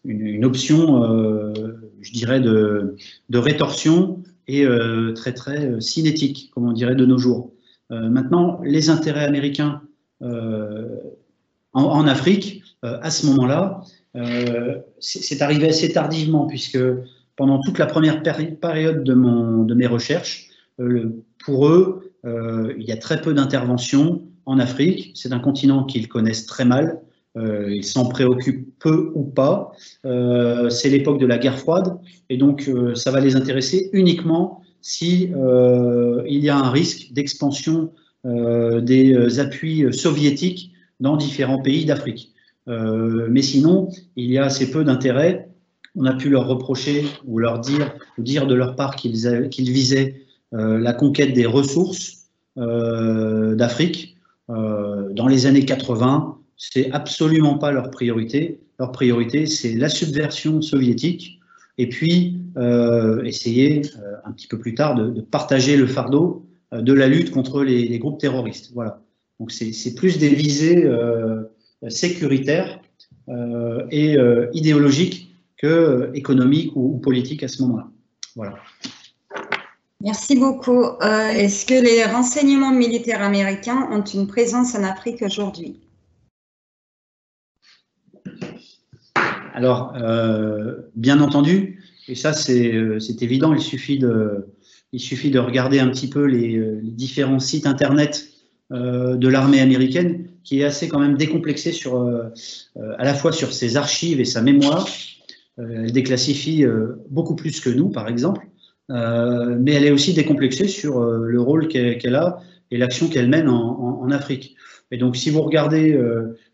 [0.10, 1.54] une, option, euh,
[2.02, 2.96] je dirais, de,
[3.34, 7.54] rétorsion et euh, très très euh, cinétique, comme on dirait de nos jours.
[7.90, 9.82] maintenant, les intérêts américains
[11.74, 13.82] en, Afrique, à ce moment-là,
[15.00, 16.80] c'est arrivé assez tardivement, puisque
[17.36, 20.50] pendant toute la première période de, mon, de mes recherches,
[21.44, 25.14] pour eux, il y a très peu d'interventions en Afrique.
[25.16, 27.02] C'est un continent qu'ils connaissent très mal.
[27.36, 29.72] Ils s'en préoccupent peu ou pas.
[30.04, 31.98] c'est l'époque de la guerre froide
[32.30, 35.32] et donc ça va les intéresser uniquement si
[36.28, 37.92] il y a un risque d'expansion
[38.26, 42.34] des appuis soviétiques dans différents pays d'Afrique.
[42.70, 45.50] Euh, mais sinon, il y a assez peu d'intérêt.
[45.96, 49.14] On a pu leur reprocher ou leur dire, de leur part qu'ils
[49.72, 50.22] visaient
[50.54, 52.28] euh, la conquête des ressources
[52.58, 54.16] euh, d'Afrique.
[54.48, 58.60] dans les années 80, c'est absolument pas leur priorité.
[58.78, 61.40] Leur priorité, c'est la subversion soviétique
[61.80, 62.38] et puis
[63.24, 63.82] essayer
[64.26, 68.20] un petit peu plus tard de, partager le fardeau de la lutte contre les, groupes
[68.20, 68.72] terroristes.
[68.74, 69.02] Voilà.
[69.40, 70.86] Donc c'est plus des visées
[71.84, 72.82] euh, sécuritaires
[73.30, 77.88] euh, et euh, idéologiques que économiques ou, politiques à ce moment-là.
[78.36, 78.56] Voilà.
[80.02, 80.84] Merci beaucoup.
[81.02, 85.80] Est-ce que les renseignements militaires américains ont une présence en Afrique aujourd'hui?
[89.60, 89.94] Alors,
[90.96, 96.92] bien entendu, et ça c'est évident, il suffit, de, regarder un petit peu les, les
[96.92, 98.30] différents sites internet
[98.72, 102.30] euh, de l'armée américaine qui est assez quand même décomplexée euh,
[102.78, 104.88] euh, à la fois sur ses archives et sa mémoire.
[105.58, 106.64] elle déclassifie
[107.10, 108.48] beaucoup plus que nous, par exemple,
[108.90, 112.40] mais elle est aussi décomplexée sur le rôle qu'elle a
[112.70, 114.56] et l'action qu'elle mène en, Afrique.
[114.92, 116.00] Et donc, si vous regardez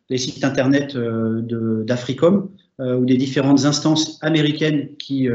[0.09, 2.49] les sites internet d'Africom
[2.79, 5.29] ou des différentes instances américaines qui,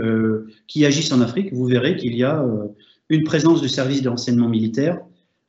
[0.66, 2.45] qui agissent en Afrique, vous verrez qu'il y a
[3.09, 5.01] une présence du service de renseignement militaire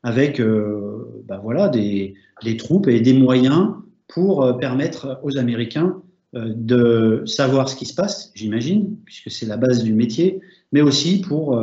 [0.03, 3.75] avec euh, bah voilà, des, des, troupes et des moyens
[4.07, 6.01] pour euh, permettre aux Américains
[6.35, 10.81] euh, de savoir ce qui se passe, j'imagine, puisque c'est la base du métier, mais
[10.81, 11.61] aussi pour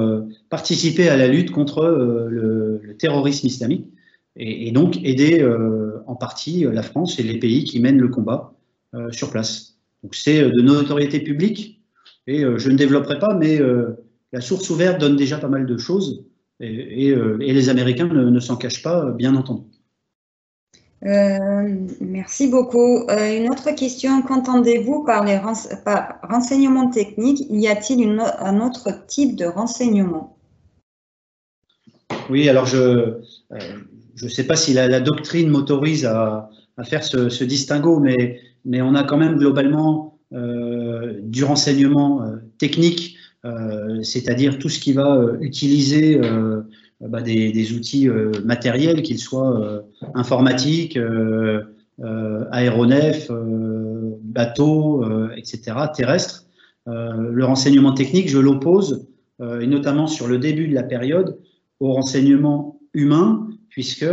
[0.50, 1.82] participer à la lutte contre
[2.30, 3.86] le, terrorisme islamique
[4.36, 5.42] et, et donc aider
[6.06, 8.52] en partie la France et les pays qui mènent le combat
[9.10, 9.67] sur place.
[10.02, 11.82] Donc c'est de notoriété publique.
[12.26, 13.58] Et je ne développerai pas, mais
[14.32, 16.24] la source ouverte donne déjà pas mal de choses.
[16.62, 19.62] Euh, et, les Américains ne, s'en cachent pas, bien entendu.
[21.04, 23.06] Euh, merci beaucoup.
[23.08, 27.46] Euh, une autre question, qu'entendez-vous par les renseignements techniques?
[27.50, 30.36] Y a-t-il un autre type de renseignement?
[32.30, 33.20] Oui, alors je
[34.22, 36.50] ne sais pas si la, doctrine m'autorise à,
[36.84, 42.22] faire ce, distinguo, mais, mais on a quand même globalement du renseignement
[42.58, 46.62] technique euh, c'est-à-dire tout ce qui va euh, utiliser euh,
[47.00, 48.08] bah, des, outils
[48.44, 49.84] matériels, qu'ils soient
[50.14, 50.98] informatiques,
[52.50, 53.30] aéronefs,
[54.22, 55.04] bateaux,
[55.36, 56.46] etc., terrestres.
[56.86, 59.06] le renseignement technique, je l'oppose,
[59.40, 61.38] et notamment sur le début de la période,
[61.78, 64.08] au renseignement humain, puisque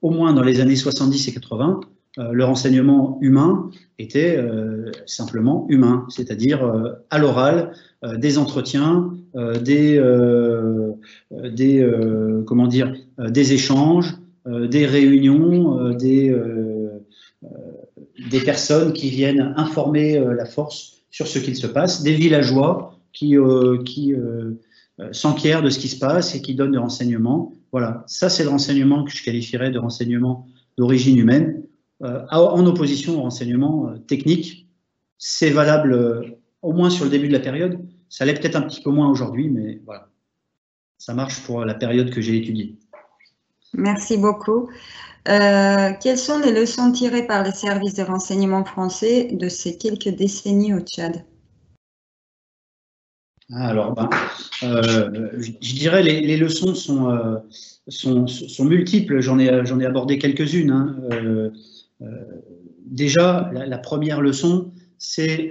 [0.00, 1.80] au moins dans les années 70 et 80,
[2.16, 4.42] le renseignement humain était
[5.06, 6.72] simplement humain, c'est-à-dire
[7.10, 7.72] à l'oral,
[8.04, 10.92] euh, des entretiens, euh, des, euh,
[11.32, 11.84] des
[12.46, 14.14] comment dire, des échanges,
[14.46, 16.34] des réunions, des,
[18.30, 23.36] des personnes qui viennent informer la force sur ce qu'il se passe, des villageois qui,
[23.84, 24.14] qui
[25.12, 27.52] s'enquièrent de ce qui se passe et qui donnent des renseignements.
[27.72, 30.46] Voilà, ça c'est le renseignement que je qualifierais de renseignement
[30.78, 31.62] d'origine humaine,
[32.00, 34.68] en opposition au renseignement technique.
[35.18, 37.78] C'est valable au moins sur le début de la période.
[38.08, 40.08] Ça l'est peut-être un petit peu moins aujourd'hui, mais voilà.
[40.98, 42.76] Ça marche pour la période que j'ai étudiée.
[43.74, 44.68] Merci beaucoup.
[45.28, 50.08] Euh, quelles sont les leçons tirées par les services de renseignement français de ces quelques
[50.08, 51.24] décennies au Tchad?
[53.52, 54.08] Ah, alors, ben,
[54.62, 57.38] euh, je, dirais les, les leçons sont, euh,
[57.88, 59.20] sont, sont, multiples.
[59.20, 60.70] J'en ai, ai abordé quelques-unes.
[60.70, 60.96] Hein.
[62.86, 65.48] Déjà, la, première leçon, c'est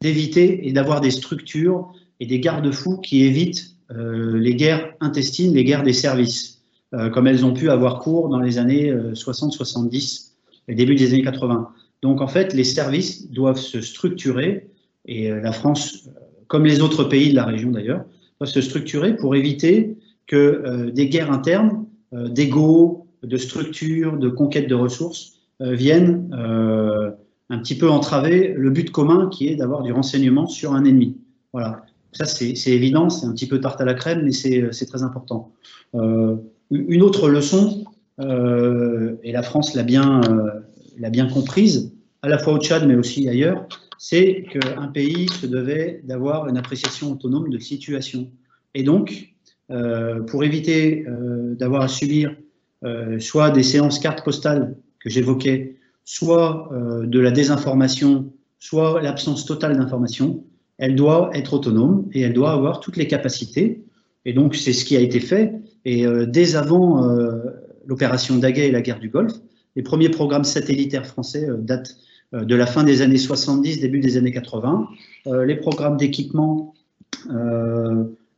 [0.00, 5.64] d'éviter et d'avoir des structures et des garde-fous qui évitent euh, les guerres intestines, les
[5.64, 6.62] guerres des services,
[6.94, 10.32] euh, comme elles ont pu avoir cours dans les années 60-70
[10.68, 11.68] et début des années 80.
[12.02, 14.68] Donc en fait, les services doivent se structurer,
[15.06, 16.08] et euh, la France,
[16.48, 18.04] comme les autres pays de la région d'ailleurs,
[18.40, 24.74] doivent se structurer pour éviter que des guerres internes, d'ego, de structures, de conquête de
[24.74, 26.30] ressources viennent
[27.48, 31.16] un petit peu entraver le but commun qui est d'avoir du renseignement sur un ennemi.
[31.52, 31.84] Voilà.
[32.12, 35.52] Ça, c'est évident, c'est un petit peu tarte à la crème, mais c'est très important.
[35.94, 36.36] Euh,
[36.70, 37.84] une autre leçon,
[38.20, 41.92] euh, et la France l'a bien, euh, bien comprise,
[42.22, 46.56] à la fois au Tchad, mais aussi ailleurs, c'est qu'un pays se devait d'avoir une
[46.56, 48.30] appréciation autonome de situation.
[48.74, 49.34] Et donc,
[49.70, 52.34] euh, pour éviter euh, d'avoir à subir
[52.84, 59.76] euh, soit des séances cartes postales que j'évoquais, soit de la désinformation, soit l'absence totale
[59.76, 60.44] d'information,
[60.78, 63.82] elle doit être autonome et elle doit avoir toutes les capacités.
[64.24, 65.52] Et donc, c'est ce qui a été fait.
[65.84, 67.04] Et dès avant
[67.86, 69.34] l'opération Daguet et la guerre du Golfe,
[69.74, 71.96] les premiers programmes satellitaires français datent
[72.32, 74.88] de la fin des années 70, début des années 80.
[75.44, 76.72] les programmes d'équipement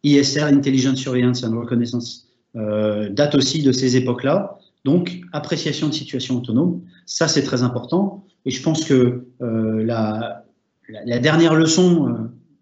[0.05, 4.59] ISR, Intelligence Surveillance and Reconnaissance, euh, date aussi de ces époques-là.
[4.85, 8.25] Donc, appréciation de situation autonome, ça c'est très important.
[8.47, 10.45] Et je pense que euh, la,
[11.19, 12.13] dernière leçon euh,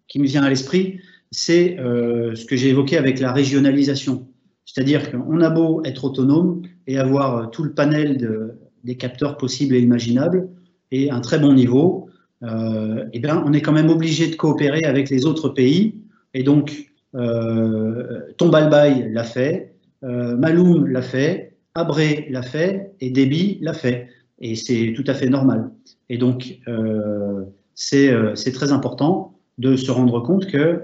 [0.08, 4.26] qui me vient à l'esprit, c'est euh, ce que j'ai évoqué avec la régionalisation.
[4.64, 9.76] C'est-à-dire qu'on a beau être autonome et avoir tout le panel de, des capteurs possibles
[9.76, 10.48] et imaginables
[10.90, 12.08] et un très bon niveau,
[12.42, 15.94] eh bien, on est quand même obligé de coopérer avec les autres pays.
[16.34, 19.75] Et donc, euh, Tombalbaï l'a fait,
[20.06, 24.08] euh, Maloum l'a fait, Abré l'a fait et Déby l'a fait.
[24.38, 25.70] Et c'est tout à fait normal.
[26.08, 27.44] Et donc, euh,
[27.74, 30.82] c'est très important de se rendre compte que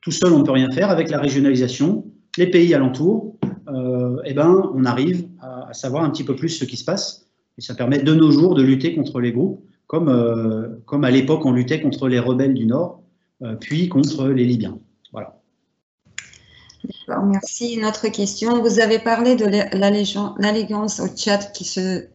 [0.00, 0.90] tout seul, on ne peut rien faire.
[0.90, 2.04] Avec la régionalisation,
[2.38, 3.36] les pays alentours,
[4.24, 7.26] eh ben, on arrive à, savoir un petit peu plus ce qui se passe.
[7.58, 11.44] Et ça permet de nos jours de lutter contre les groupes, comme, comme à l'époque
[11.44, 13.02] on luttait contre les rebelles du Nord,
[13.60, 14.78] puis contre les Libyens.
[17.08, 17.74] Merci.
[17.74, 18.62] Une autre question.
[18.62, 22.06] Vous avez parlé de l'allégeance au Tchad qui se,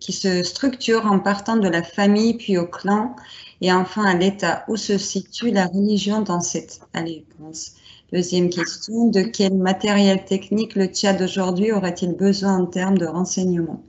[0.00, 3.16] qui se structure en partant de la famille, puis au clan,
[3.60, 4.64] et enfin à l'État.
[4.68, 7.72] Où se situe la religion dans cette allégeance?
[8.12, 9.08] Deuxième question.
[9.08, 13.82] De quel matériel technique le Tchad aujourd'hui aurait-il besoin en termes de renseignement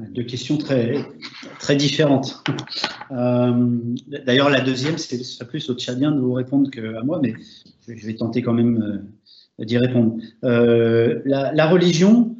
[0.00, 1.04] deux questions très,
[1.58, 2.42] très différentes.
[3.10, 3.52] Euh,
[4.26, 7.34] d'ailleurs, la deuxième, c'est plus au Tchadien de vous répondre qu'à moi, mais
[7.86, 9.04] je vais tenter quand même
[9.60, 10.16] euh, d'y répondre.
[10.44, 12.36] Euh, la, religion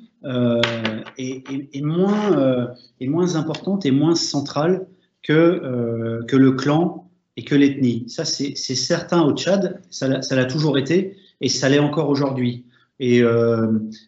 [1.18, 4.86] est, moins, importante et moins centrale
[5.22, 8.04] que le clan et que l'ethnie.
[8.08, 12.64] Ça, c'est certain au Tchad, ça l'a toujours été et ça l'est encore aujourd'hui.
[13.06, 13.66] Et, euh,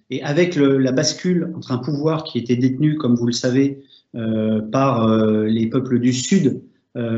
[0.09, 3.83] et avec la bascule entre un pouvoir qui était détenu, comme vous le savez,
[4.15, 6.63] euh, par euh, les peuples du Sud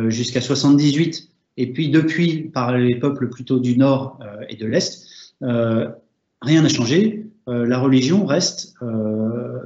[0.09, 4.19] jusqu'à 78, et puis depuis par les peuples plutôt du Nord
[4.49, 5.07] et de l'Est,
[5.41, 7.27] rien n'a changé.
[7.47, 8.75] la religion reste,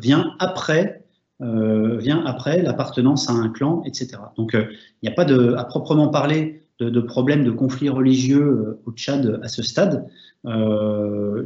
[0.03, 1.03] vient après
[1.41, 4.19] vient après l'appartenance à un clan, etc.
[4.37, 4.69] Donc, il
[5.03, 9.41] n'y a pas de, à proprement parler de, de problème de conflit religieux au Tchad
[9.43, 10.07] à ce stade.
[10.47, 11.45] Euh,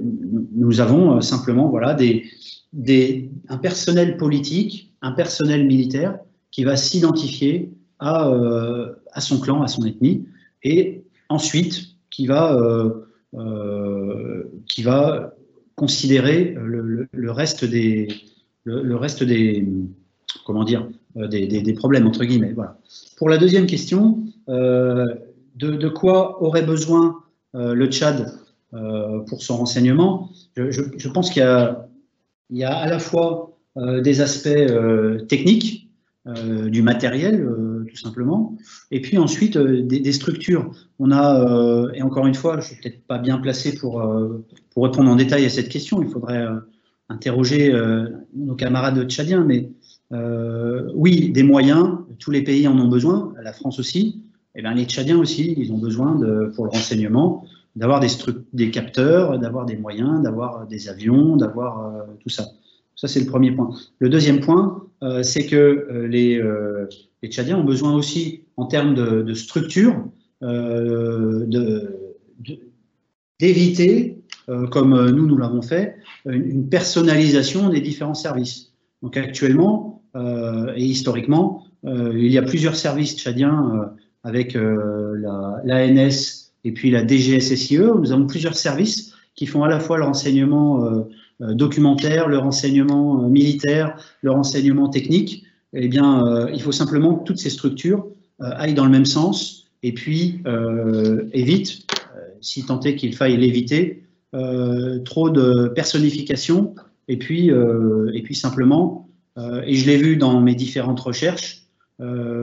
[0.54, 6.18] nous avons euh, simplement voilà, des, un personnel politique, un personnel militaire
[6.50, 10.26] qui va s'identifier à, euh, son clan, à son ethnie,
[10.62, 12.58] et ensuite qui va,
[14.68, 15.34] qui va
[15.74, 18.08] considérer le, reste des,
[18.64, 19.66] le, reste des,
[20.46, 22.52] comment dire, des, des, problèmes entre guillemets.
[22.52, 22.78] Voilà.
[23.16, 27.20] Pour la deuxième question, de, quoi aurait besoin
[27.52, 28.32] le Tchad
[29.26, 30.30] pour son renseignement.
[30.56, 31.42] Je, pense qu'il
[32.50, 35.82] y, a à la fois euh, des aspects euh, techniques,
[36.66, 37.48] du matériel,
[37.88, 38.56] tout simplement,
[38.90, 40.72] et puis ensuite des, structures.
[40.98, 44.04] On a, et encore une fois, je suis peut-être pas bien placé pour,
[44.70, 46.44] pour répondre en détail à cette question, il faudrait
[47.08, 47.72] interroger
[48.34, 49.70] nos camarades tchadiens, mais
[50.96, 54.24] oui, des moyens, tous les pays en ont besoin, la France aussi,
[54.56, 56.18] et bien les Tchadiens aussi, ils ont besoin
[56.56, 57.44] pour le renseignement
[57.76, 62.46] d'avoir des, capteurs, d'avoir des moyens, d'avoir des avions, d'avoir euh, tout ça.
[62.96, 63.70] Ça, c'est le premier point.
[63.98, 66.42] Le deuxième point, euh, c'est que euh, les,
[67.28, 70.04] Tchadiens ont besoin aussi, en termes de, de structure,
[73.40, 74.22] d'éviter,
[74.70, 78.72] comme nous, nous l'avons fait, une, une, personnalisation des différents services.
[79.02, 83.90] Donc actuellement et historiquement, il y a plusieurs services tchadiens
[84.22, 87.78] avec l'ANS, la et puis la DGSSIE.
[87.78, 91.02] Nous avons plusieurs services qui font à la fois le renseignement euh,
[91.42, 95.44] euh, documentaire, le renseignement euh, militaire, le renseignement technique.
[95.72, 98.06] Eh bien, il faut simplement que toutes ces structures
[98.38, 100.40] aillent dans le même sens et puis
[101.32, 101.86] évite,
[102.40, 104.04] si tant est qu'il faille l'éviter,
[105.04, 106.74] trop de personnification
[107.08, 109.10] et puis, et puis simplement,
[109.66, 111.66] et je l'ai vu dans mes différentes recherches,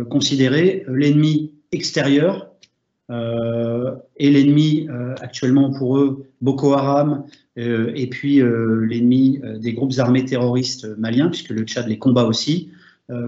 [0.09, 2.53] considérer l'ennemi extérieur
[3.10, 7.26] et l'ennemi euh, actuellement pour eux, Boko Haram,
[7.58, 12.72] euh, et puis l'ennemi des groupes armés terroristes maliens, puisque le Tchad les combat aussi,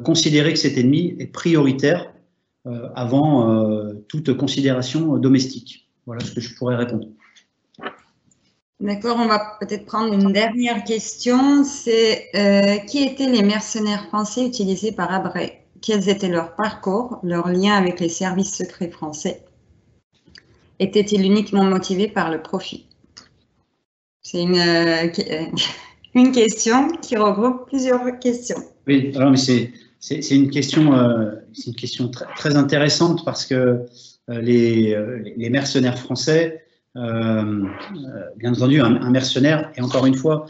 [0.04, 2.12] considérer que cet ennemi est prioritaire
[2.96, 5.90] avant toute considération domestique.
[6.06, 7.08] Voilà ce que je pourrais répondre.
[8.80, 11.64] D'accord, on va peut-être prendre une dernière question.
[11.64, 12.30] C'est
[12.88, 18.00] qui étaient les mercenaires français utilisés par Abré Quels étaient leurs parcours, leurs liens avec
[18.00, 19.44] les services secrets français?
[20.80, 22.86] Étaient-ils uniquement motivés par le profit?
[24.22, 25.46] C'est une, euh, euh,
[26.16, 28.58] une, question qui regroupe plusieurs questions.
[28.88, 33.86] Oui, alors, mais c'est, c'est, une question, euh, c'est une question très, intéressante parce que
[34.28, 34.98] les,
[35.38, 36.66] les, mercenaires français,
[36.96, 40.48] bien entendu, un, mercenaire, et encore une fois,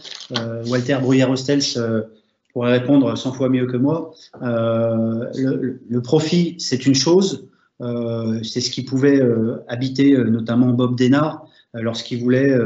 [0.68, 2.06] Walter Bruyère-Hostels
[2.54, 4.14] pourrait répondre 100 fois mieux que moi.
[4.42, 7.50] Le, profit, c'est une chose,
[7.80, 12.58] c'est ce qui pouvait euh, habiter euh, notamment Bob Denard lorsqu'il voulait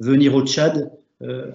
[0.00, 0.90] venir au Tchad,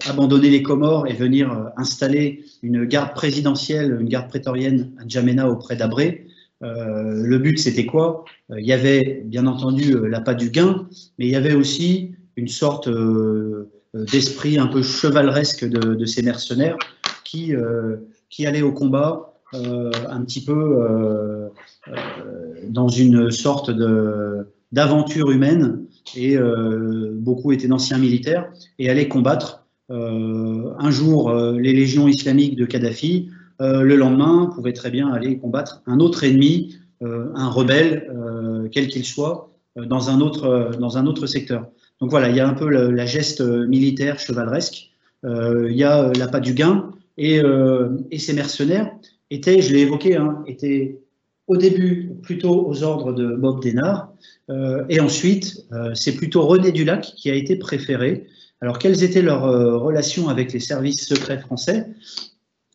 [0.08, 5.76] abandonner les Comores et venir installer une garde présidentielle, une garde prétorienne à Djamena auprès
[5.76, 6.26] d'Abré.
[6.62, 8.24] le but, c'était quoi?
[8.56, 10.88] Il y avait bien entendu l'appât du gain,
[11.18, 12.88] mais il y avait aussi une sorte
[13.92, 16.78] d'esprit un peu chevaleresque de, ces mercenaires
[17.22, 17.52] qui,
[18.30, 21.48] qui allaient au combat euh, un petit peu euh, euh,
[22.68, 23.70] dans une sorte
[24.72, 25.84] d'aventure humaine.
[26.16, 26.36] Et
[27.14, 33.30] beaucoup étaient d'anciens militaires et allaient combattre un jour les légions islamiques de Kadhafi,
[33.60, 38.10] le lendemain pouvaient très bien aller combattre un autre ennemi, un rebelle,
[38.70, 41.68] quel qu'il soit, dans un, autre, dans un autre secteur.
[42.00, 44.90] Donc voilà, il y a un peu la, geste militaire chevaleresque,
[45.24, 47.40] il y a l'appât du gain, et,
[48.10, 48.90] et, ces mercenaires,
[49.30, 50.98] était, je l'ai évoqué, hein, était
[51.46, 54.12] au début plutôt aux ordres de Bob Denard,
[54.50, 58.26] euh, et ensuite euh, c'est plutôt René Dulac qui a été préféré.
[58.60, 61.86] Alors quelles étaient leurs euh, relations avec les services secrets français?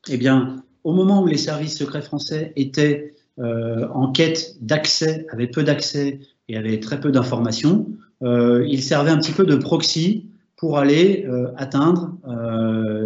[0.08, 5.64] Eh bien, au moment où les services secrets français étaient en quête d'accès, avaient peu
[5.64, 7.88] d'accès et avaient très peu d'informations,
[8.22, 12.18] ils servaient un petit peu de proxy pour aller atteindre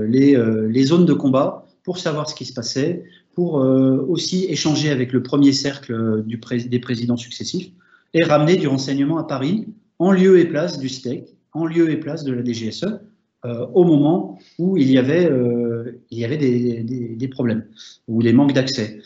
[0.07, 0.35] les,
[0.69, 3.03] les zones de combat pour savoir ce qui se passait,
[3.33, 7.71] pour euh, aussi échanger avec le premier cercle du des présidents successifs
[8.13, 9.67] et ramener du renseignement à Paris
[9.99, 12.99] en lieu et place du STEC, en lieu et place de la DGSE,
[13.45, 17.65] euh, au moment où il y avait, euh, il y avait des, problèmes,
[18.07, 18.99] ou des manques d'accès.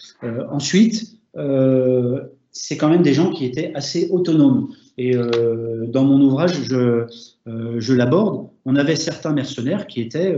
[0.49, 1.17] ensuite,
[2.51, 4.69] c'est quand même des gens qui étaient assez autonomes.
[4.97, 8.49] Et dans mon ouvrage, je l'aborde.
[8.65, 10.35] On avait certains mercenaires qui étaient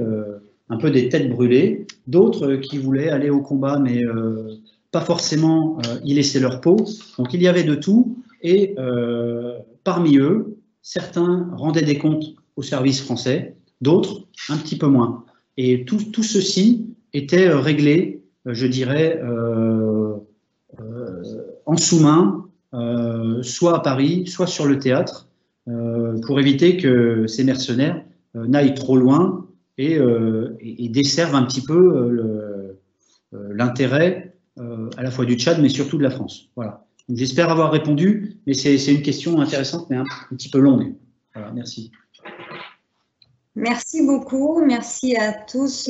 [0.69, 4.55] un peu des têtes brûlées, d'autres qui voulaient aller au combat, mais euh,
[4.91, 6.77] pas forcément euh, y laisser leur peau.
[7.17, 12.61] Donc il y avait de tout, et euh, parmi eux, certains rendaient des comptes au
[12.61, 15.25] service français, d'autres un petit peu moins.
[15.57, 19.21] Et tout, tout ceci était réglé, je dirais,
[21.65, 22.45] en sous-main,
[23.41, 25.27] soit à Paris, soit sur le théâtre,
[26.25, 28.01] pour éviter que ces mercenaires
[28.35, 29.48] n'aillent trop loin
[29.79, 32.79] euh, et, desservent un petit peu euh,
[33.33, 34.35] euh, l'intérêt
[34.97, 36.49] à la fois du Tchad, mais surtout de la France.
[36.57, 36.85] Voilà.
[37.07, 40.95] J'espère avoir répondu, mais c'est une question intéressante, mais un, petit peu longue.
[41.33, 41.91] Voilà, merci.
[43.55, 44.61] Merci beaucoup.
[44.61, 45.89] Merci à tous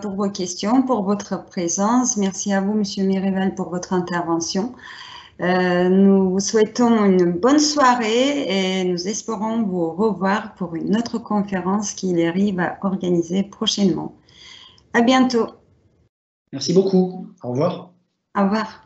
[0.00, 2.16] pour vos questions, pour votre présence.
[2.16, 4.74] Merci à vous, Monsieur Mérival, pour votre intervention.
[5.40, 11.18] Euh, nous vous souhaitons une bonne soirée et nous espérons vous revoir pour une autre
[11.18, 14.14] conférence qu'il arrive à organiser prochainement.
[14.92, 15.48] À bientôt.
[16.52, 17.26] Merci beaucoup.
[17.42, 17.90] Au revoir.
[18.36, 18.83] Au revoir.